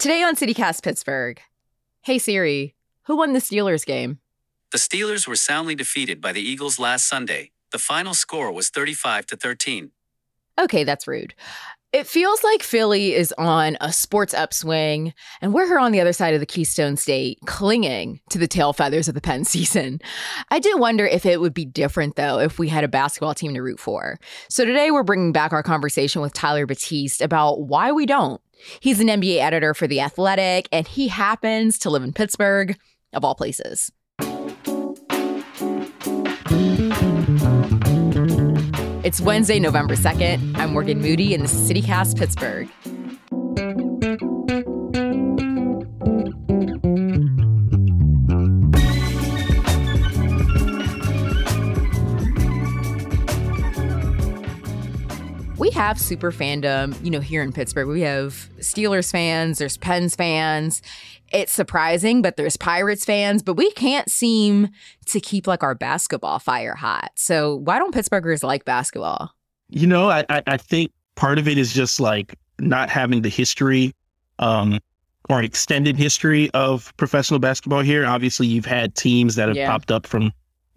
Today 0.00 0.22
on 0.22 0.34
CityCast 0.34 0.82
Pittsburgh. 0.82 1.42
Hey 2.00 2.18
Siri, 2.18 2.74
who 3.02 3.18
won 3.18 3.34
the 3.34 3.38
Steelers 3.38 3.84
game? 3.84 4.18
The 4.72 4.78
Steelers 4.78 5.28
were 5.28 5.36
soundly 5.36 5.74
defeated 5.74 6.22
by 6.22 6.32
the 6.32 6.40
Eagles 6.40 6.78
last 6.78 7.06
Sunday. 7.06 7.50
The 7.70 7.76
final 7.76 8.14
score 8.14 8.50
was 8.50 8.70
35 8.70 9.26
to 9.26 9.36
13. 9.36 9.90
Okay, 10.58 10.84
that's 10.84 11.06
rude. 11.06 11.34
It 11.92 12.06
feels 12.06 12.44
like 12.44 12.62
Philly 12.62 13.14
is 13.14 13.34
on 13.36 13.76
a 13.80 13.92
sports 13.92 14.32
upswing, 14.32 15.12
and 15.40 15.52
we're 15.52 15.66
here 15.66 15.80
on 15.80 15.90
the 15.90 16.00
other 16.00 16.12
side 16.12 16.34
of 16.34 16.40
the 16.40 16.46
Keystone 16.46 16.96
State, 16.96 17.40
clinging 17.46 18.20
to 18.30 18.38
the 18.38 18.46
tail 18.46 18.72
feathers 18.72 19.08
of 19.08 19.16
the 19.16 19.20
Penn 19.20 19.44
season. 19.44 19.98
I 20.50 20.60
do 20.60 20.76
wonder 20.78 21.04
if 21.04 21.26
it 21.26 21.40
would 21.40 21.52
be 21.52 21.64
different, 21.64 22.14
though, 22.14 22.38
if 22.38 22.60
we 22.60 22.68
had 22.68 22.84
a 22.84 22.88
basketball 22.88 23.34
team 23.34 23.54
to 23.54 23.60
root 23.60 23.80
for. 23.80 24.20
So 24.48 24.64
today 24.64 24.92
we're 24.92 25.02
bringing 25.02 25.32
back 25.32 25.52
our 25.52 25.64
conversation 25.64 26.22
with 26.22 26.32
Tyler 26.32 26.64
Batiste 26.64 27.22
about 27.22 27.62
why 27.62 27.90
we 27.90 28.06
don't. 28.06 28.40
He's 28.78 29.00
an 29.00 29.08
NBA 29.08 29.38
editor 29.38 29.74
for 29.74 29.88
The 29.88 30.00
Athletic, 30.00 30.68
and 30.70 30.86
he 30.86 31.08
happens 31.08 31.76
to 31.80 31.90
live 31.90 32.04
in 32.04 32.12
Pittsburgh, 32.12 32.78
of 33.12 33.24
all 33.24 33.34
places. 33.34 33.90
It's 39.10 39.20
Wednesday, 39.20 39.58
November 39.58 39.96
2nd. 39.96 40.56
I'm 40.56 40.72
Morgan 40.72 41.00
Moody, 41.00 41.34
this 41.42 41.52
is 41.52 41.68
CityCast 41.68 42.16
Pittsburgh. 42.16 42.68
Have 55.80 55.98
super 55.98 56.30
fandom, 56.30 56.94
you 57.02 57.10
know, 57.10 57.20
here 57.20 57.42
in 57.42 57.54
Pittsburgh. 57.54 57.88
We 57.88 58.02
have 58.02 58.50
Steelers 58.58 59.10
fans, 59.10 59.56
there's 59.56 59.78
Pens 59.78 60.14
fans. 60.14 60.82
It's 61.32 61.52
surprising, 61.52 62.20
but 62.20 62.36
there's 62.36 62.58
Pirates 62.58 63.02
fans, 63.06 63.42
but 63.42 63.54
we 63.54 63.70
can't 63.72 64.10
seem 64.10 64.68
to 65.06 65.20
keep 65.20 65.46
like 65.46 65.62
our 65.62 65.74
basketball 65.74 66.38
fire 66.38 66.74
hot. 66.74 67.12
So 67.14 67.56
why 67.56 67.78
don't 67.78 67.94
Pittsburghers 67.94 68.42
like 68.42 68.66
basketball? 68.66 69.30
You 69.70 69.86
know, 69.86 70.10
I, 70.10 70.26
I 70.28 70.58
think 70.58 70.92
part 71.14 71.38
of 71.38 71.48
it 71.48 71.56
is 71.56 71.72
just 71.72 71.98
like 71.98 72.34
not 72.58 72.90
having 72.90 73.22
the 73.22 73.30
history 73.30 73.94
um, 74.38 74.80
or 75.30 75.42
extended 75.42 75.96
history 75.96 76.50
of 76.50 76.94
professional 76.98 77.40
basketball 77.40 77.80
here. 77.80 78.04
Obviously, 78.04 78.46
you've 78.46 78.66
had 78.66 78.94
teams 78.96 79.34
that 79.36 79.48
have 79.48 79.56
yeah. 79.56 79.70
popped 79.70 79.90
up 79.90 80.06
from 80.06 80.30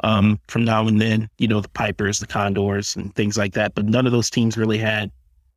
um, 0.04 0.40
from 0.48 0.64
now 0.64 0.88
and 0.88 1.02
then, 1.02 1.30
you 1.38 1.48
know, 1.48 1.62
the 1.62 1.70
Pipers, 1.70 2.20
the 2.20 2.28
Condors, 2.28 2.96
and 2.96 3.14
things 3.16 3.38
like 3.38 3.54
that. 3.54 3.74
But 3.74 3.86
none 3.86 4.06
of 4.06 4.12
those 4.12 4.30
teams 4.30 4.58
really 4.58 4.78
had 4.78 5.12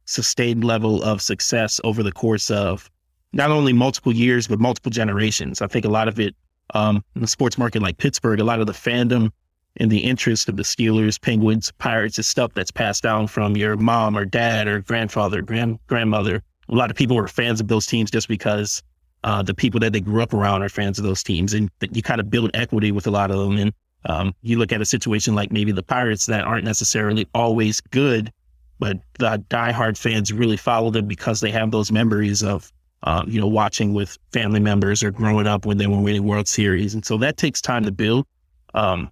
sustained 0.05 0.65
level 0.65 1.03
of 1.03 1.21
success 1.21 1.81
over 1.85 2.03
the 2.03 2.13
course 2.13 2.51
of 2.51 2.91
not 3.33 3.51
only 3.51 3.73
multiple 3.73 4.15
years, 4.15 4.47
but 4.47 4.61
multiple 4.61 4.91
generations. 4.91 5.61
I 5.61 5.67
think 5.67 5.85
a 5.85 5.91
lot 5.91 6.09
of 6.09 6.19
it 6.21 6.35
um, 6.75 7.05
in 7.15 7.23
the 7.23 7.27
sports 7.27 7.59
market 7.59 7.83
like 7.83 7.99
Pittsburgh, 7.99 8.41
a 8.41 8.45
lot 8.45 8.61
of 8.61 8.67
the 8.67 8.73
fandom 8.73 9.31
and 9.79 9.91
the 9.91 9.99
interest 9.99 10.49
of 10.49 10.57
the 10.57 10.63
Steelers, 10.63 11.21
Penguins, 11.21 11.71
Pirates 11.79 12.19
is 12.19 12.27
stuff 12.27 12.55
that's 12.55 12.71
passed 12.71 13.03
down 13.03 13.27
from 13.27 13.57
your 13.57 13.77
mom 13.77 14.17
or 14.17 14.25
dad 14.25 14.69
or 14.69 14.81
grandfather, 14.81 15.43
grand 15.43 15.79
grandmother. 15.87 16.43
A 16.69 16.75
lot 16.75 16.91
of 16.91 16.97
people 16.97 17.17
were 17.17 17.29
fans 17.29 17.61
of 17.61 17.69
those 17.69 17.87
teams 17.87 18.11
just 18.11 18.29
because 18.29 18.83
uh, 19.25 19.43
the 19.43 19.55
people 19.55 19.81
that 19.81 19.93
they 19.93 20.01
grew 20.01 20.23
up 20.23 20.33
around 20.33 20.63
are 20.63 20.69
fans 20.69 20.99
of 20.99 21.05
those 21.05 21.23
teams, 21.23 21.53
and 21.53 21.71
you 21.93 22.03
kind 22.03 22.21
of 22.21 22.31
build 22.31 22.51
equity 22.55 22.93
with 22.93 23.07
a 23.07 23.11
lot 23.11 23.31
of 23.31 23.39
them. 23.39 23.59
And 23.59 23.73
um, 24.07 24.35
you 24.43 24.59
look 24.59 24.73
at 24.73 24.81
a 24.81 24.85
situation 24.85 25.35
like 25.35 25.53
maybe 25.53 25.73
the 25.73 25.83
Pirates 25.83 26.27
that 26.27 26.45
aren't 26.45 26.65
necessarily 26.65 27.29
always 27.35 27.81
good, 27.81 28.33
but 28.79 28.99
the 29.19 29.43
diehard 29.49 29.99
fans 29.99 30.33
really 30.33 30.57
follow 30.57 30.91
them 30.91 31.07
because 31.07 31.41
they 31.41 31.51
have 31.51 31.71
those 31.71 31.91
memories 31.91 32.43
of, 32.43 32.73
uh, 33.03 33.25
you 33.27 33.41
know, 33.41 33.47
watching 33.47 33.95
with 33.95 34.17
family 34.33 34.61
members 34.61 35.03
or 35.03 35.11
growing 35.11 35.47
up 35.47 35.67
when 35.67 35.79
they 35.79 35.87
were 35.87 36.01
winning 36.01 36.25
World 36.25 36.47
Series. 36.47 36.95
And 36.95 37.05
so 37.05 37.17
that 37.19 37.37
takes 37.37 37.61
time 37.61 37.85
to 37.85 37.93
build. 37.93 38.27
Um, 38.75 39.11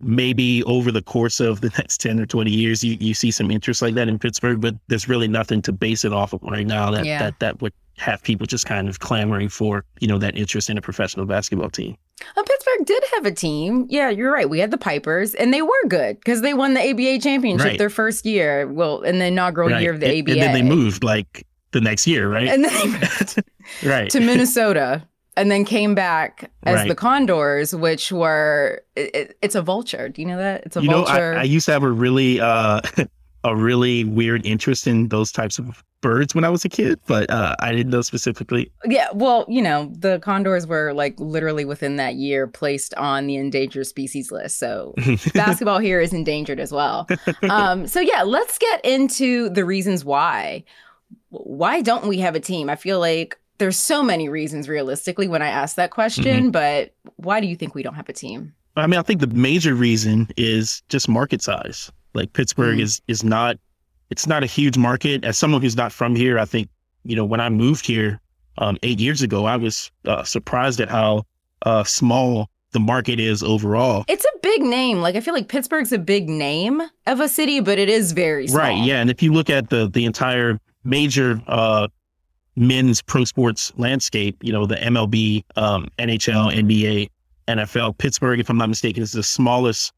maybe 0.00 0.64
over 0.64 0.90
the 0.90 1.02
course 1.02 1.38
of 1.38 1.60
the 1.60 1.68
next 1.78 2.00
10 2.00 2.18
or 2.18 2.26
20 2.26 2.50
years, 2.50 2.82
you, 2.82 2.96
you 2.98 3.14
see 3.14 3.30
some 3.30 3.50
interest 3.50 3.80
like 3.80 3.94
that 3.94 4.08
in 4.08 4.18
Pittsburgh, 4.18 4.60
but 4.60 4.74
there's 4.88 5.08
really 5.08 5.28
nothing 5.28 5.62
to 5.62 5.72
base 5.72 6.04
it 6.04 6.12
off 6.12 6.32
of 6.32 6.42
right 6.42 6.66
now 6.66 6.90
that, 6.90 7.04
yeah. 7.04 7.18
that, 7.20 7.38
that 7.38 7.62
would 7.62 7.72
have 7.98 8.22
people 8.22 8.46
just 8.46 8.66
kind 8.66 8.88
of 8.88 8.98
clamoring 8.98 9.48
for, 9.48 9.84
you 10.00 10.08
know, 10.08 10.18
that 10.18 10.36
interest 10.36 10.68
in 10.68 10.78
a 10.78 10.82
professional 10.82 11.26
basketball 11.26 11.70
team. 11.70 11.96
Well, 12.36 12.44
Pittsburgh 12.44 12.86
did 12.86 13.02
have 13.14 13.26
a 13.26 13.32
team. 13.32 13.86
Yeah, 13.88 14.10
you're 14.10 14.32
right. 14.32 14.48
We 14.48 14.58
had 14.58 14.70
the 14.70 14.78
Pipers, 14.78 15.34
and 15.34 15.52
they 15.52 15.62
were 15.62 15.88
good 15.88 16.18
because 16.18 16.40
they 16.42 16.54
won 16.54 16.74
the 16.74 16.90
ABA 16.90 17.20
championship 17.20 17.66
right. 17.66 17.78
their 17.78 17.90
first 17.90 18.24
year. 18.24 18.68
Well, 18.68 19.02
in 19.02 19.18
the 19.18 19.26
inaugural 19.26 19.70
right. 19.70 19.82
year 19.82 19.92
of 19.92 20.00
the 20.00 20.06
and, 20.06 20.22
ABA. 20.22 20.32
And 20.32 20.40
then 20.40 20.54
they 20.54 20.62
moved 20.62 21.04
like 21.04 21.46
the 21.72 21.80
next 21.80 22.06
year, 22.06 22.30
right? 22.30 22.48
And 22.48 22.64
then 22.64 23.44
right 23.84 24.10
to 24.10 24.20
Minnesota, 24.20 25.06
and 25.36 25.50
then 25.50 25.64
came 25.64 25.94
back 25.94 26.50
as 26.64 26.76
right. 26.76 26.88
the 26.88 26.94
Condors, 26.94 27.74
which 27.74 28.12
were 28.12 28.82
it, 28.96 29.36
it's 29.42 29.54
a 29.54 29.62
vulture. 29.62 30.08
Do 30.08 30.22
you 30.22 30.28
know 30.28 30.38
that? 30.38 30.64
It's 30.66 30.76
a 30.76 30.82
you 30.82 30.90
vulture. 30.90 31.32
Know, 31.32 31.38
I, 31.38 31.42
I 31.42 31.44
used 31.44 31.66
to 31.66 31.72
have 31.72 31.82
a 31.82 31.90
really 31.90 32.40
uh, 32.40 32.80
a 33.44 33.56
really 33.56 34.04
weird 34.04 34.44
interest 34.46 34.86
in 34.86 35.08
those 35.08 35.32
types 35.32 35.58
of 35.58 35.82
birds 36.02 36.34
when 36.34 36.44
I 36.44 36.50
was 36.50 36.64
a 36.64 36.68
kid, 36.68 37.00
but 37.06 37.30
uh, 37.30 37.56
I 37.60 37.72
didn't 37.72 37.90
know 37.90 38.02
specifically. 38.02 38.70
Yeah, 38.84 39.08
well, 39.14 39.46
you 39.48 39.62
know, 39.62 39.90
the 39.98 40.18
condors 40.18 40.66
were 40.66 40.92
like 40.92 41.18
literally 41.18 41.64
within 41.64 41.96
that 41.96 42.16
year 42.16 42.46
placed 42.46 42.92
on 42.94 43.26
the 43.26 43.36
endangered 43.36 43.86
species 43.86 44.30
list. 44.30 44.58
So 44.58 44.94
basketball 45.34 45.78
here 45.78 46.00
is 46.00 46.12
endangered 46.12 46.60
as 46.60 46.72
well. 46.72 47.06
Um, 47.48 47.86
so 47.86 48.00
yeah, 48.00 48.22
let's 48.22 48.58
get 48.58 48.84
into 48.84 49.48
the 49.50 49.64
reasons 49.64 50.04
why. 50.04 50.64
Why 51.30 51.80
don't 51.80 52.06
we 52.06 52.18
have 52.18 52.34
a 52.34 52.40
team? 52.40 52.68
I 52.68 52.76
feel 52.76 52.98
like 52.98 53.38
there's 53.58 53.78
so 53.78 54.02
many 54.02 54.28
reasons 54.28 54.68
realistically 54.68 55.28
when 55.28 55.42
I 55.42 55.48
ask 55.48 55.76
that 55.76 55.90
question, 55.90 56.24
mm-hmm. 56.24 56.50
but 56.50 56.94
why 57.16 57.40
do 57.40 57.46
you 57.46 57.56
think 57.56 57.74
we 57.74 57.82
don't 57.82 57.94
have 57.94 58.08
a 58.08 58.12
team? 58.12 58.54
I 58.76 58.86
mean, 58.86 58.98
I 58.98 59.02
think 59.02 59.20
the 59.20 59.26
major 59.28 59.74
reason 59.74 60.28
is 60.36 60.82
just 60.88 61.08
market 61.08 61.42
size. 61.42 61.92
Like 62.14 62.32
Pittsburgh 62.32 62.76
mm-hmm. 62.76 62.84
is 62.84 63.00
is 63.08 63.24
not 63.24 63.56
it's 64.10 64.26
not 64.26 64.42
a 64.42 64.46
huge 64.46 64.76
market. 64.76 65.24
As 65.24 65.38
someone 65.38 65.62
who's 65.62 65.76
not 65.76 65.90
from 65.90 66.14
here, 66.14 66.38
I 66.38 66.44
think, 66.44 66.68
you 67.04 67.16
know, 67.16 67.24
when 67.24 67.40
I 67.40 67.48
moved 67.48 67.86
here 67.86 68.20
um, 68.58 68.76
eight 68.82 69.00
years 69.00 69.22
ago, 69.22 69.46
I 69.46 69.56
was 69.56 69.90
uh, 70.04 70.22
surprised 70.22 70.80
at 70.80 70.90
how 70.90 71.24
uh, 71.64 71.82
small 71.84 72.50
the 72.72 72.80
market 72.80 73.18
is 73.18 73.42
overall. 73.42 74.04
It's 74.08 74.24
a 74.24 74.38
big 74.42 74.62
name. 74.62 75.00
Like 75.00 75.16
I 75.16 75.20
feel 75.20 75.34
like 75.34 75.48
Pittsburgh's 75.48 75.92
a 75.92 75.98
big 75.98 76.28
name 76.28 76.82
of 77.06 77.20
a 77.20 77.28
city, 77.28 77.60
but 77.60 77.78
it 77.78 77.88
is 77.88 78.12
very 78.12 78.48
small. 78.48 78.60
Right. 78.60 78.84
Yeah. 78.84 79.00
And 79.00 79.08
if 79.10 79.22
you 79.22 79.32
look 79.32 79.48
at 79.48 79.70
the 79.70 79.88
the 79.88 80.04
entire 80.04 80.58
major 80.84 81.40
uh, 81.46 81.88
men's 82.56 83.00
pro 83.00 83.24
sports 83.24 83.72
landscape, 83.76 84.36
you 84.42 84.52
know, 84.52 84.66
the 84.66 84.76
MLB, 84.76 85.44
um, 85.56 85.88
NHL, 85.98 86.52
NBA, 86.54 87.08
NFL, 87.48 87.96
Pittsburgh, 87.98 88.40
if 88.40 88.50
I'm 88.50 88.58
not 88.58 88.68
mistaken, 88.68 89.02
is 89.02 89.12
the 89.12 89.22
smallest 89.22 89.92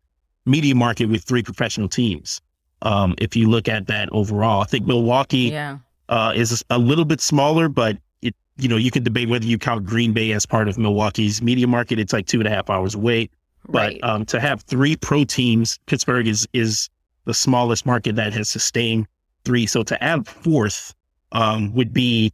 media 0.46 0.74
market 0.74 1.06
with 1.06 1.24
three 1.24 1.42
professional 1.42 1.88
teams. 1.88 2.40
Um, 2.82 3.14
if 3.18 3.34
you 3.34 3.48
look 3.48 3.68
at 3.68 3.86
that 3.86 4.08
overall, 4.12 4.60
I 4.60 4.64
think 4.64 4.86
Milwaukee 4.86 5.50
yeah. 5.50 5.78
uh, 6.08 6.32
is 6.34 6.64
a 6.70 6.78
little 6.78 7.04
bit 7.04 7.20
smaller, 7.20 7.68
but 7.68 7.96
it, 8.20 8.34
you 8.58 8.68
know, 8.68 8.76
you 8.76 8.90
can 8.90 9.02
debate 9.02 9.28
whether 9.28 9.46
you 9.46 9.58
count 9.58 9.86
Green 9.86 10.12
Bay 10.12 10.32
as 10.32 10.44
part 10.44 10.68
of 10.68 10.76
Milwaukee's 10.76 11.40
media 11.40 11.66
market. 11.66 11.98
It's 11.98 12.12
like 12.12 12.26
two 12.26 12.40
and 12.40 12.46
a 12.46 12.50
half 12.50 12.68
hours 12.68 12.94
away. 12.94 13.30
Right. 13.66 13.98
But 14.00 14.08
um, 14.08 14.24
to 14.26 14.40
have 14.40 14.62
three 14.62 14.96
pro 14.96 15.24
teams, 15.24 15.78
Pittsburgh 15.86 16.26
is 16.26 16.46
is 16.52 16.90
the 17.24 17.32
smallest 17.32 17.86
market 17.86 18.16
that 18.16 18.34
has 18.34 18.50
sustained 18.50 19.06
three. 19.44 19.66
So 19.66 19.82
to 19.82 20.04
add 20.04 20.26
fourth 20.26 20.94
um, 21.32 21.72
would 21.74 21.92
be 21.92 22.32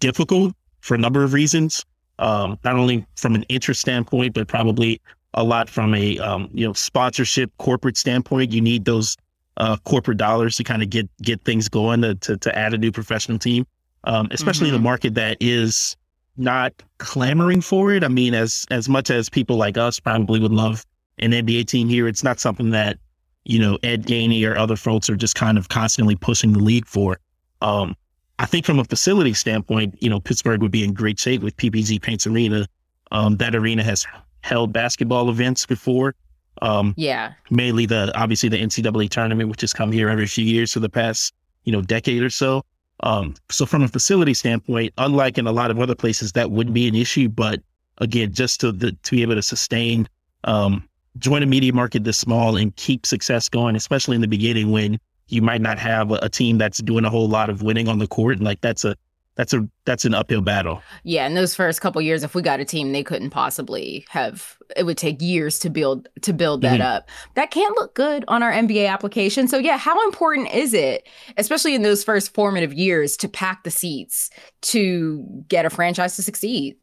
difficult 0.00 0.54
for 0.80 0.94
a 0.94 0.98
number 0.98 1.22
of 1.22 1.32
reasons. 1.32 1.84
Um, 2.18 2.58
not 2.64 2.74
only 2.74 3.06
from 3.14 3.36
an 3.36 3.44
interest 3.44 3.80
standpoint, 3.80 4.34
but 4.34 4.48
probably 4.48 5.00
a 5.38 5.44
lot 5.44 5.70
from 5.70 5.94
a 5.94 6.18
um, 6.18 6.50
you 6.52 6.66
know 6.66 6.72
sponsorship 6.72 7.50
corporate 7.58 7.96
standpoint. 7.96 8.52
You 8.52 8.60
need 8.60 8.84
those 8.84 9.16
uh, 9.56 9.76
corporate 9.84 10.18
dollars 10.18 10.56
to 10.56 10.64
kind 10.64 10.82
of 10.82 10.90
get 10.90 11.08
get 11.22 11.42
things 11.44 11.68
going 11.68 12.02
to, 12.02 12.16
to, 12.16 12.36
to 12.38 12.58
add 12.58 12.74
a 12.74 12.78
new 12.78 12.90
professional 12.90 13.38
team, 13.38 13.64
um, 14.04 14.28
especially 14.32 14.66
mm-hmm. 14.66 14.76
in 14.76 14.80
a 14.80 14.84
market 14.84 15.14
that 15.14 15.36
is 15.40 15.96
not 16.36 16.74
clamoring 16.98 17.60
for 17.60 17.92
it. 17.92 18.02
I 18.02 18.08
mean, 18.08 18.34
as 18.34 18.66
as 18.70 18.88
much 18.88 19.10
as 19.10 19.28
people 19.28 19.56
like 19.56 19.78
us 19.78 20.00
probably 20.00 20.40
would 20.40 20.52
love 20.52 20.84
an 21.18 21.30
NBA 21.30 21.66
team 21.68 21.88
here, 21.88 22.08
it's 22.08 22.24
not 22.24 22.40
something 22.40 22.70
that 22.70 22.98
you 23.44 23.60
know 23.60 23.78
Ed 23.84 24.06
Gainey 24.06 24.44
or 24.44 24.58
other 24.58 24.76
folks 24.76 25.08
are 25.08 25.16
just 25.16 25.36
kind 25.36 25.56
of 25.56 25.68
constantly 25.68 26.16
pushing 26.16 26.52
the 26.52 26.58
league 26.58 26.86
for. 26.86 27.20
Um, 27.62 27.94
I 28.40 28.46
think 28.46 28.66
from 28.66 28.80
a 28.80 28.84
facility 28.84 29.34
standpoint, 29.34 30.02
you 30.02 30.10
know, 30.10 30.18
Pittsburgh 30.18 30.62
would 30.62 30.72
be 30.72 30.82
in 30.82 30.94
great 30.94 31.18
shape 31.20 31.42
with 31.42 31.56
PPG 31.56 32.02
Paints 32.02 32.26
Arena. 32.26 32.66
Um, 33.10 33.36
that 33.38 33.54
arena 33.54 33.82
has 33.82 34.04
held 34.42 34.72
basketball 34.72 35.30
events 35.30 35.66
before. 35.66 36.14
Um, 36.62 36.94
yeah. 36.96 37.34
Mainly 37.50 37.86
the 37.86 38.12
obviously 38.18 38.48
the 38.48 38.58
NCAA 38.58 39.08
tournament, 39.10 39.48
which 39.48 39.60
has 39.60 39.72
come 39.72 39.92
here 39.92 40.08
every 40.08 40.26
few 40.26 40.44
years 40.44 40.72
for 40.72 40.80
the 40.80 40.88
past 40.88 41.34
you 41.64 41.72
know 41.72 41.82
decade 41.82 42.22
or 42.22 42.30
so. 42.30 42.64
Um, 43.04 43.34
so 43.50 43.66
from 43.66 43.82
a 43.82 43.88
facility 43.88 44.34
standpoint, 44.34 44.92
unlike 44.98 45.38
in 45.38 45.46
a 45.46 45.52
lot 45.52 45.70
of 45.70 45.78
other 45.78 45.94
places, 45.94 46.32
that 46.32 46.50
wouldn't 46.50 46.74
be 46.74 46.88
an 46.88 46.94
issue. 46.94 47.28
But 47.28 47.60
again, 47.98 48.32
just 48.32 48.60
to 48.60 48.72
the, 48.72 48.92
to 48.92 49.10
be 49.10 49.22
able 49.22 49.36
to 49.36 49.42
sustain, 49.42 50.08
um, 50.44 50.88
join 51.18 51.42
a 51.42 51.46
media 51.46 51.72
market 51.72 52.04
this 52.04 52.18
small 52.18 52.56
and 52.56 52.74
keep 52.76 53.06
success 53.06 53.48
going, 53.48 53.76
especially 53.76 54.16
in 54.16 54.20
the 54.20 54.28
beginning 54.28 54.72
when 54.72 54.98
you 55.28 55.42
might 55.42 55.60
not 55.60 55.78
have 55.78 56.10
a, 56.10 56.18
a 56.22 56.28
team 56.28 56.58
that's 56.58 56.78
doing 56.78 57.04
a 57.04 57.10
whole 57.10 57.28
lot 57.28 57.50
of 57.50 57.62
winning 57.62 57.88
on 57.88 57.98
the 57.98 58.06
court, 58.06 58.36
and 58.38 58.44
like 58.44 58.60
that's 58.60 58.84
a 58.84 58.96
that's 59.38 59.52
a 59.52 59.66
that's 59.84 60.04
an 60.04 60.14
uphill 60.14 60.40
battle. 60.40 60.82
Yeah, 61.04 61.24
in 61.24 61.34
those 61.34 61.54
first 61.54 61.80
couple 61.80 62.02
years, 62.02 62.24
if 62.24 62.34
we 62.34 62.42
got 62.42 62.58
a 62.58 62.64
team, 62.64 62.90
they 62.90 63.04
couldn't 63.04 63.30
possibly 63.30 64.04
have. 64.10 64.58
It 64.76 64.82
would 64.82 64.98
take 64.98 65.22
years 65.22 65.60
to 65.60 65.70
build 65.70 66.08
to 66.22 66.32
build 66.32 66.60
that 66.62 66.80
mm-hmm. 66.80 66.96
up. 66.96 67.08
That 67.36 67.52
can't 67.52 67.74
look 67.76 67.94
good 67.94 68.24
on 68.26 68.42
our 68.42 68.50
NBA 68.50 68.88
application. 68.90 69.46
So 69.46 69.56
yeah, 69.56 69.78
how 69.78 70.04
important 70.04 70.52
is 70.52 70.74
it, 70.74 71.08
especially 71.36 71.76
in 71.76 71.82
those 71.82 72.02
first 72.02 72.34
formative 72.34 72.74
years, 72.74 73.16
to 73.18 73.28
pack 73.28 73.62
the 73.62 73.70
seats 73.70 74.28
to 74.62 75.24
get 75.46 75.64
a 75.64 75.70
franchise 75.70 76.16
to 76.16 76.22
succeed? 76.24 76.76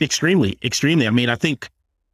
Extremely, 0.00 0.58
extremely. 0.64 1.06
I 1.06 1.10
mean, 1.10 1.28
I 1.28 1.36
think 1.36 1.70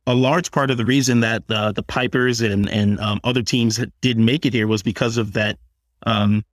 a 0.07 0.15
large 0.15 0.53
part 0.53 0.71
of 0.71 0.77
the 0.77 0.85
reason 0.85 1.21
that 1.21 1.43
uh, 1.49 1.73
the 1.73 1.83
Pipers 1.83 2.43
and 2.43 2.69
and 2.69 3.01
um, 3.01 3.19
other 3.25 3.43
teams 3.43 3.81
didn't 4.03 4.27
make 4.27 4.45
it 4.45 4.53
here 4.53 4.67
was 4.67 4.83
because 4.83 5.17
of 5.17 5.33
that 5.33 5.59
um, 6.07 6.45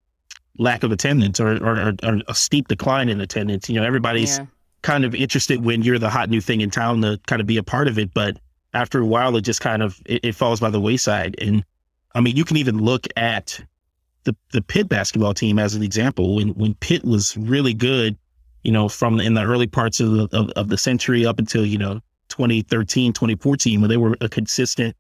lack 0.58 0.84
of 0.84 0.92
attendance 0.92 1.40
or, 1.40 1.56
or, 1.64 1.94
or, 2.04 2.20
a 2.28 2.36
steep 2.36 2.68
decline 2.68 3.10
in 3.10 3.20
attendance. 3.22 3.70
You 3.70 3.80
know, 3.80 3.86
everybody's 3.86 4.38
yeah. 4.38 4.46
kind 4.82 5.04
of 5.04 5.16
interested 5.16 5.64
when 5.64 5.82
you're 5.82 6.00
the 6.00 6.10
hot 6.10 6.30
new 6.30 6.42
thing 6.42 6.62
in 6.62 6.70
town 6.70 7.02
to 7.02 7.20
kind 7.28 7.42
of 7.42 7.48
be 7.48 7.58
a 7.58 7.64
part 7.64 7.88
of 7.88 7.98
it, 7.98 8.14
but 8.14 8.38
after 8.74 9.00
a 9.00 9.06
while, 9.06 9.36
it 9.36 9.42
just 9.42 9.62
kind 9.62 9.82
of 9.82 10.02
it, 10.06 10.24
it 10.24 10.36
falls 10.36 10.60
by 10.60 10.70
the 10.70 10.80
wayside. 10.80 11.36
And 11.42 11.64
I 12.16 12.22
mean, 12.22 12.36
you 12.36 12.46
can 12.46 12.58
even 12.58 12.80
look 12.80 13.08
at 13.16 13.60
the 14.24 14.36
the 14.52 14.62
Pitt 14.62 14.90
basketball 14.90 15.34
team 15.34 15.60
as 15.60 15.76
an 15.76 15.84
example. 15.84 16.36
When 16.36 16.50
when 16.50 16.74
Pitt 16.76 17.04
was 17.04 17.36
really 17.38 17.74
good, 17.74 18.18
you 18.64 18.72
know, 18.72 18.90
from 18.90 19.20
in 19.20 19.34
the 19.34 19.44
early 19.44 19.68
parts 19.68 20.00
of 20.00 20.12
the 20.12 20.38
of, 20.38 20.50
of 20.52 20.70
the 20.70 20.78
century 20.78 21.26
up 21.26 21.40
until 21.40 21.66
you 21.66 21.78
know 21.78 22.00
2013, 22.30 23.14
2014, 23.14 23.82
when 23.82 23.90
they 23.90 23.98
were 23.98 24.18
a 24.22 24.30
consistent 24.30 24.96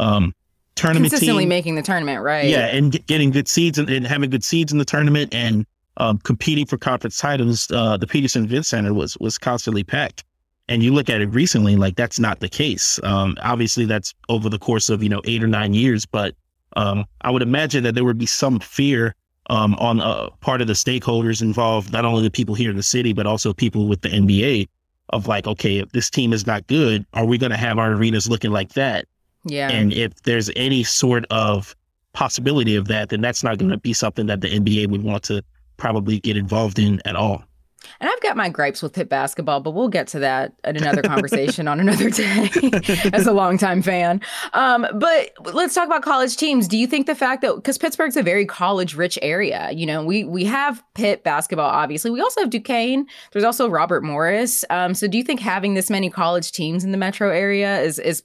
um, 0.00 0.34
tournament 0.74 1.10
consistently 1.10 1.44
team. 1.44 1.48
making 1.48 1.74
the 1.74 1.82
tournament, 1.82 2.22
right? 2.22 2.48
Yeah, 2.48 2.66
and 2.66 2.92
get, 2.92 3.06
getting 3.06 3.30
good 3.30 3.48
seeds 3.48 3.78
and, 3.78 3.88
and, 3.88 4.06
having 4.06 4.30
good 4.30 4.44
seeds 4.44 4.72
in 4.72 4.78
the 4.78 4.84
tournament 4.84 5.34
and 5.34 5.66
um, 5.96 6.18
competing 6.18 6.66
for 6.66 6.78
conference 6.78 7.18
titles. 7.18 7.70
Uh, 7.70 7.96
the 7.96 8.06
Petersen 8.06 8.44
Event 8.44 8.66
Center 8.66 8.94
was 8.94 9.16
was 9.18 9.38
constantly 9.38 9.84
packed. 9.84 10.24
And 10.68 10.82
you 10.82 10.94
look 10.94 11.10
at 11.10 11.20
it 11.20 11.26
recently, 11.26 11.76
like 11.76 11.96
that's 11.96 12.18
not 12.18 12.40
the 12.40 12.48
case. 12.48 13.00
Um, 13.02 13.36
obviously, 13.42 13.84
that's 13.84 14.14
over 14.28 14.48
the 14.48 14.58
course 14.58 14.88
of 14.88 15.02
you 15.02 15.08
know 15.08 15.20
eight 15.24 15.42
or 15.42 15.48
nine 15.48 15.74
years, 15.74 16.06
but 16.06 16.34
um, 16.76 17.04
I 17.22 17.30
would 17.30 17.42
imagine 17.42 17.82
that 17.84 17.94
there 17.94 18.04
would 18.04 18.18
be 18.18 18.26
some 18.26 18.60
fear 18.60 19.14
um, 19.50 19.74
on 19.74 20.00
uh, 20.00 20.30
part 20.40 20.60
of 20.60 20.68
the 20.68 20.72
stakeholders 20.72 21.42
involved, 21.42 21.92
not 21.92 22.04
only 22.04 22.22
the 22.22 22.30
people 22.30 22.54
here 22.54 22.70
in 22.70 22.76
the 22.76 22.82
city, 22.82 23.12
but 23.12 23.26
also 23.26 23.52
people 23.52 23.88
with 23.88 24.00
the 24.02 24.08
NBA, 24.08 24.68
of 25.10 25.26
like, 25.26 25.46
okay, 25.46 25.78
if 25.78 25.92
this 25.92 26.10
team 26.10 26.32
is 26.32 26.46
not 26.46 26.66
good, 26.66 27.04
are 27.12 27.26
we 27.26 27.38
going 27.38 27.50
to 27.50 27.56
have 27.56 27.78
our 27.78 27.92
arenas 27.92 28.28
looking 28.28 28.50
like 28.50 28.72
that? 28.72 29.06
Yeah. 29.44 29.70
And 29.70 29.92
if 29.92 30.22
there's 30.22 30.50
any 30.56 30.84
sort 30.84 31.26
of 31.30 31.74
possibility 32.12 32.76
of 32.76 32.88
that, 32.88 33.08
then 33.08 33.20
that's 33.20 33.42
not 33.42 33.58
going 33.58 33.70
to 33.70 33.78
be 33.78 33.92
something 33.92 34.26
that 34.26 34.40
the 34.40 34.48
NBA 34.48 34.88
would 34.88 35.02
want 35.02 35.24
to 35.24 35.42
probably 35.76 36.20
get 36.20 36.36
involved 36.36 36.78
in 36.78 37.00
at 37.04 37.16
all. 37.16 37.44
And 38.00 38.10
I've 38.10 38.20
got 38.20 38.36
my 38.36 38.48
gripes 38.48 38.82
with 38.82 38.92
Pitt 38.92 39.08
basketball, 39.08 39.60
but 39.60 39.72
we'll 39.72 39.88
get 39.88 40.06
to 40.08 40.18
that 40.20 40.54
at 40.64 40.76
another 40.76 41.02
conversation 41.02 41.68
on 41.68 41.80
another 41.80 42.10
day 42.10 42.50
as 43.12 43.26
a 43.26 43.32
longtime 43.32 43.82
fan. 43.82 44.20
Um, 44.52 44.86
but 44.94 45.30
let's 45.52 45.74
talk 45.74 45.86
about 45.86 46.02
college 46.02 46.36
teams. 46.36 46.68
Do 46.68 46.76
you 46.76 46.86
think 46.86 47.06
the 47.06 47.14
fact 47.14 47.42
that 47.42 47.56
because 47.56 47.78
Pittsburgh's 47.78 48.16
a 48.16 48.22
very 48.22 48.46
college 48.46 48.94
rich 48.94 49.18
area, 49.22 49.70
you 49.72 49.86
know, 49.86 50.04
we 50.04 50.24
we 50.24 50.44
have 50.44 50.82
Pitt 50.94 51.24
basketball, 51.24 51.70
obviously. 51.70 52.10
We 52.10 52.20
also 52.20 52.40
have 52.40 52.50
Duquesne. 52.50 53.06
There's 53.32 53.44
also 53.44 53.68
Robert 53.68 54.02
Morris. 54.02 54.64
Um, 54.70 54.94
so 54.94 55.06
do 55.06 55.18
you 55.18 55.24
think 55.24 55.40
having 55.40 55.74
this 55.74 55.90
many 55.90 56.10
college 56.10 56.52
teams 56.52 56.84
in 56.84 56.92
the 56.92 56.98
metro 56.98 57.30
area 57.30 57.80
is 57.80 57.98
is 57.98 58.22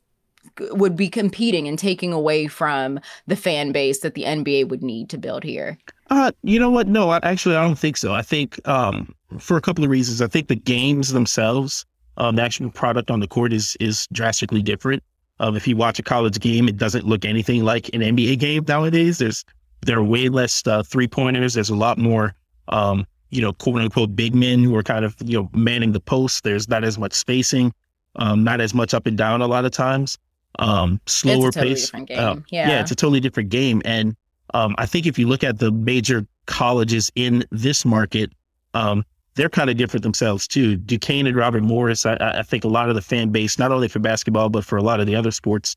would 0.72 0.96
be 0.96 1.10
competing 1.10 1.68
and 1.68 1.78
taking 1.78 2.14
away 2.14 2.48
from 2.48 3.00
the 3.28 3.36
fan 3.36 3.72
base 3.72 4.00
that 4.00 4.14
the 4.14 4.24
NBA 4.24 4.70
would 4.70 4.84
need 4.84 5.10
to 5.10 5.18
build 5.18 5.44
here? 5.44 5.78
Uh, 6.10 6.32
you 6.44 6.60
know 6.60 6.70
what? 6.70 6.88
No, 6.88 7.10
I, 7.10 7.20
actually, 7.24 7.56
I 7.56 7.64
don't 7.64 7.78
think 7.78 7.98
so. 7.98 8.14
I 8.14 8.22
think 8.22 8.66
um, 8.68 9.14
for 9.40 9.58
a 9.58 9.62
couple 9.62 9.84
of 9.84 9.90
reasons. 9.90 10.22
I 10.22 10.28
think 10.28 10.48
the 10.48 10.56
games 10.56 11.12
themselves, 11.12 11.86
um, 12.18 12.36
the 12.36 12.42
actual 12.42 12.72
product 12.72 13.12
on 13.12 13.20
the 13.20 13.28
court 13.28 13.54
is 13.54 13.76
is 13.80 14.08
drastically 14.12 14.62
different. 14.62 15.04
Um, 15.40 15.56
if 15.56 15.68
you 15.68 15.76
watch 15.76 16.00
a 16.00 16.04
college 16.04 16.40
game, 16.40 16.68
it 16.68 16.78
doesn't 16.78 17.06
look 17.06 17.26
anything 17.26 17.64
like 17.64 17.90
an 17.94 18.02
NBA 18.02 18.40
game 18.40 18.66
nowadays. 18.68 19.20
There's 19.20 19.44
there 19.86 19.98
are 19.98 20.04
way 20.04 20.30
less 20.30 20.66
uh, 20.66 20.84
three 20.84 21.08
pointers. 21.08 21.54
There's 21.54 21.70
a 21.70 21.76
lot 21.76 21.98
more, 21.98 22.34
um, 22.70 23.06
you 23.30 23.42
know, 23.42 23.54
quote 23.54 23.82
unquote 23.82 24.16
big 24.16 24.34
men 24.34 24.64
who 24.64 24.76
are 24.76 24.84
kind 24.84 25.06
of 25.06 25.16
you 25.24 25.38
know 25.38 25.50
manning 25.54 25.92
the 25.92 26.00
post. 26.00 26.44
There's 26.44 26.68
not 26.68 26.84
as 26.84 26.98
much 26.98 27.14
spacing, 27.14 27.74
um, 28.16 28.44
not 28.44 28.62
as 28.62 28.74
much 28.74 28.94
up 28.94 29.06
and 29.06 29.18
down 29.18 29.42
a 29.42 29.48
lot 29.48 29.66
of 29.66 29.72
times 29.72 30.18
um, 30.60 31.00
slower 31.06 31.52
totally 31.52 31.76
pace. 31.76 31.94
Uh, 31.94 32.38
yeah. 32.50 32.70
yeah, 32.70 32.82
it's 32.82 32.92
a 32.92 32.96
totally 32.96 33.20
different 33.20 33.50
game. 33.50 33.82
And 33.86 34.16
um, 34.54 34.76
I 34.78 34.86
think 34.86 35.06
if 35.06 35.20
you 35.20 35.28
look 35.28 35.44
at 35.44 35.60
the 35.60 35.72
major 35.72 36.26
colleges 36.46 37.12
in 37.16 37.44
this 37.52 37.86
market, 37.86 38.32
um, 38.74 39.04
they're 39.36 39.50
kind 39.50 39.70
of 39.70 39.78
different 39.78 40.04
themselves 40.04 40.48
too. 40.48 40.76
Duquesne 40.78 41.28
and 41.28 41.36
Robert 41.36 41.64
Morris, 41.64 42.06
I, 42.06 42.18
I, 42.20 42.42
think 42.42 42.64
a 42.64 42.68
lot 42.68 42.90
of 42.90 42.96
the 42.96 43.02
fan 43.02 43.30
base, 43.30 43.60
not 43.60 43.72
only 43.72 43.88
for 43.88 44.00
basketball 44.00 44.50
but 44.50 44.66
for 44.66 44.78
a 44.78 44.82
lot 44.82 45.00
of 45.00 45.06
the 45.06 45.16
other 45.16 45.32
sports, 45.32 45.76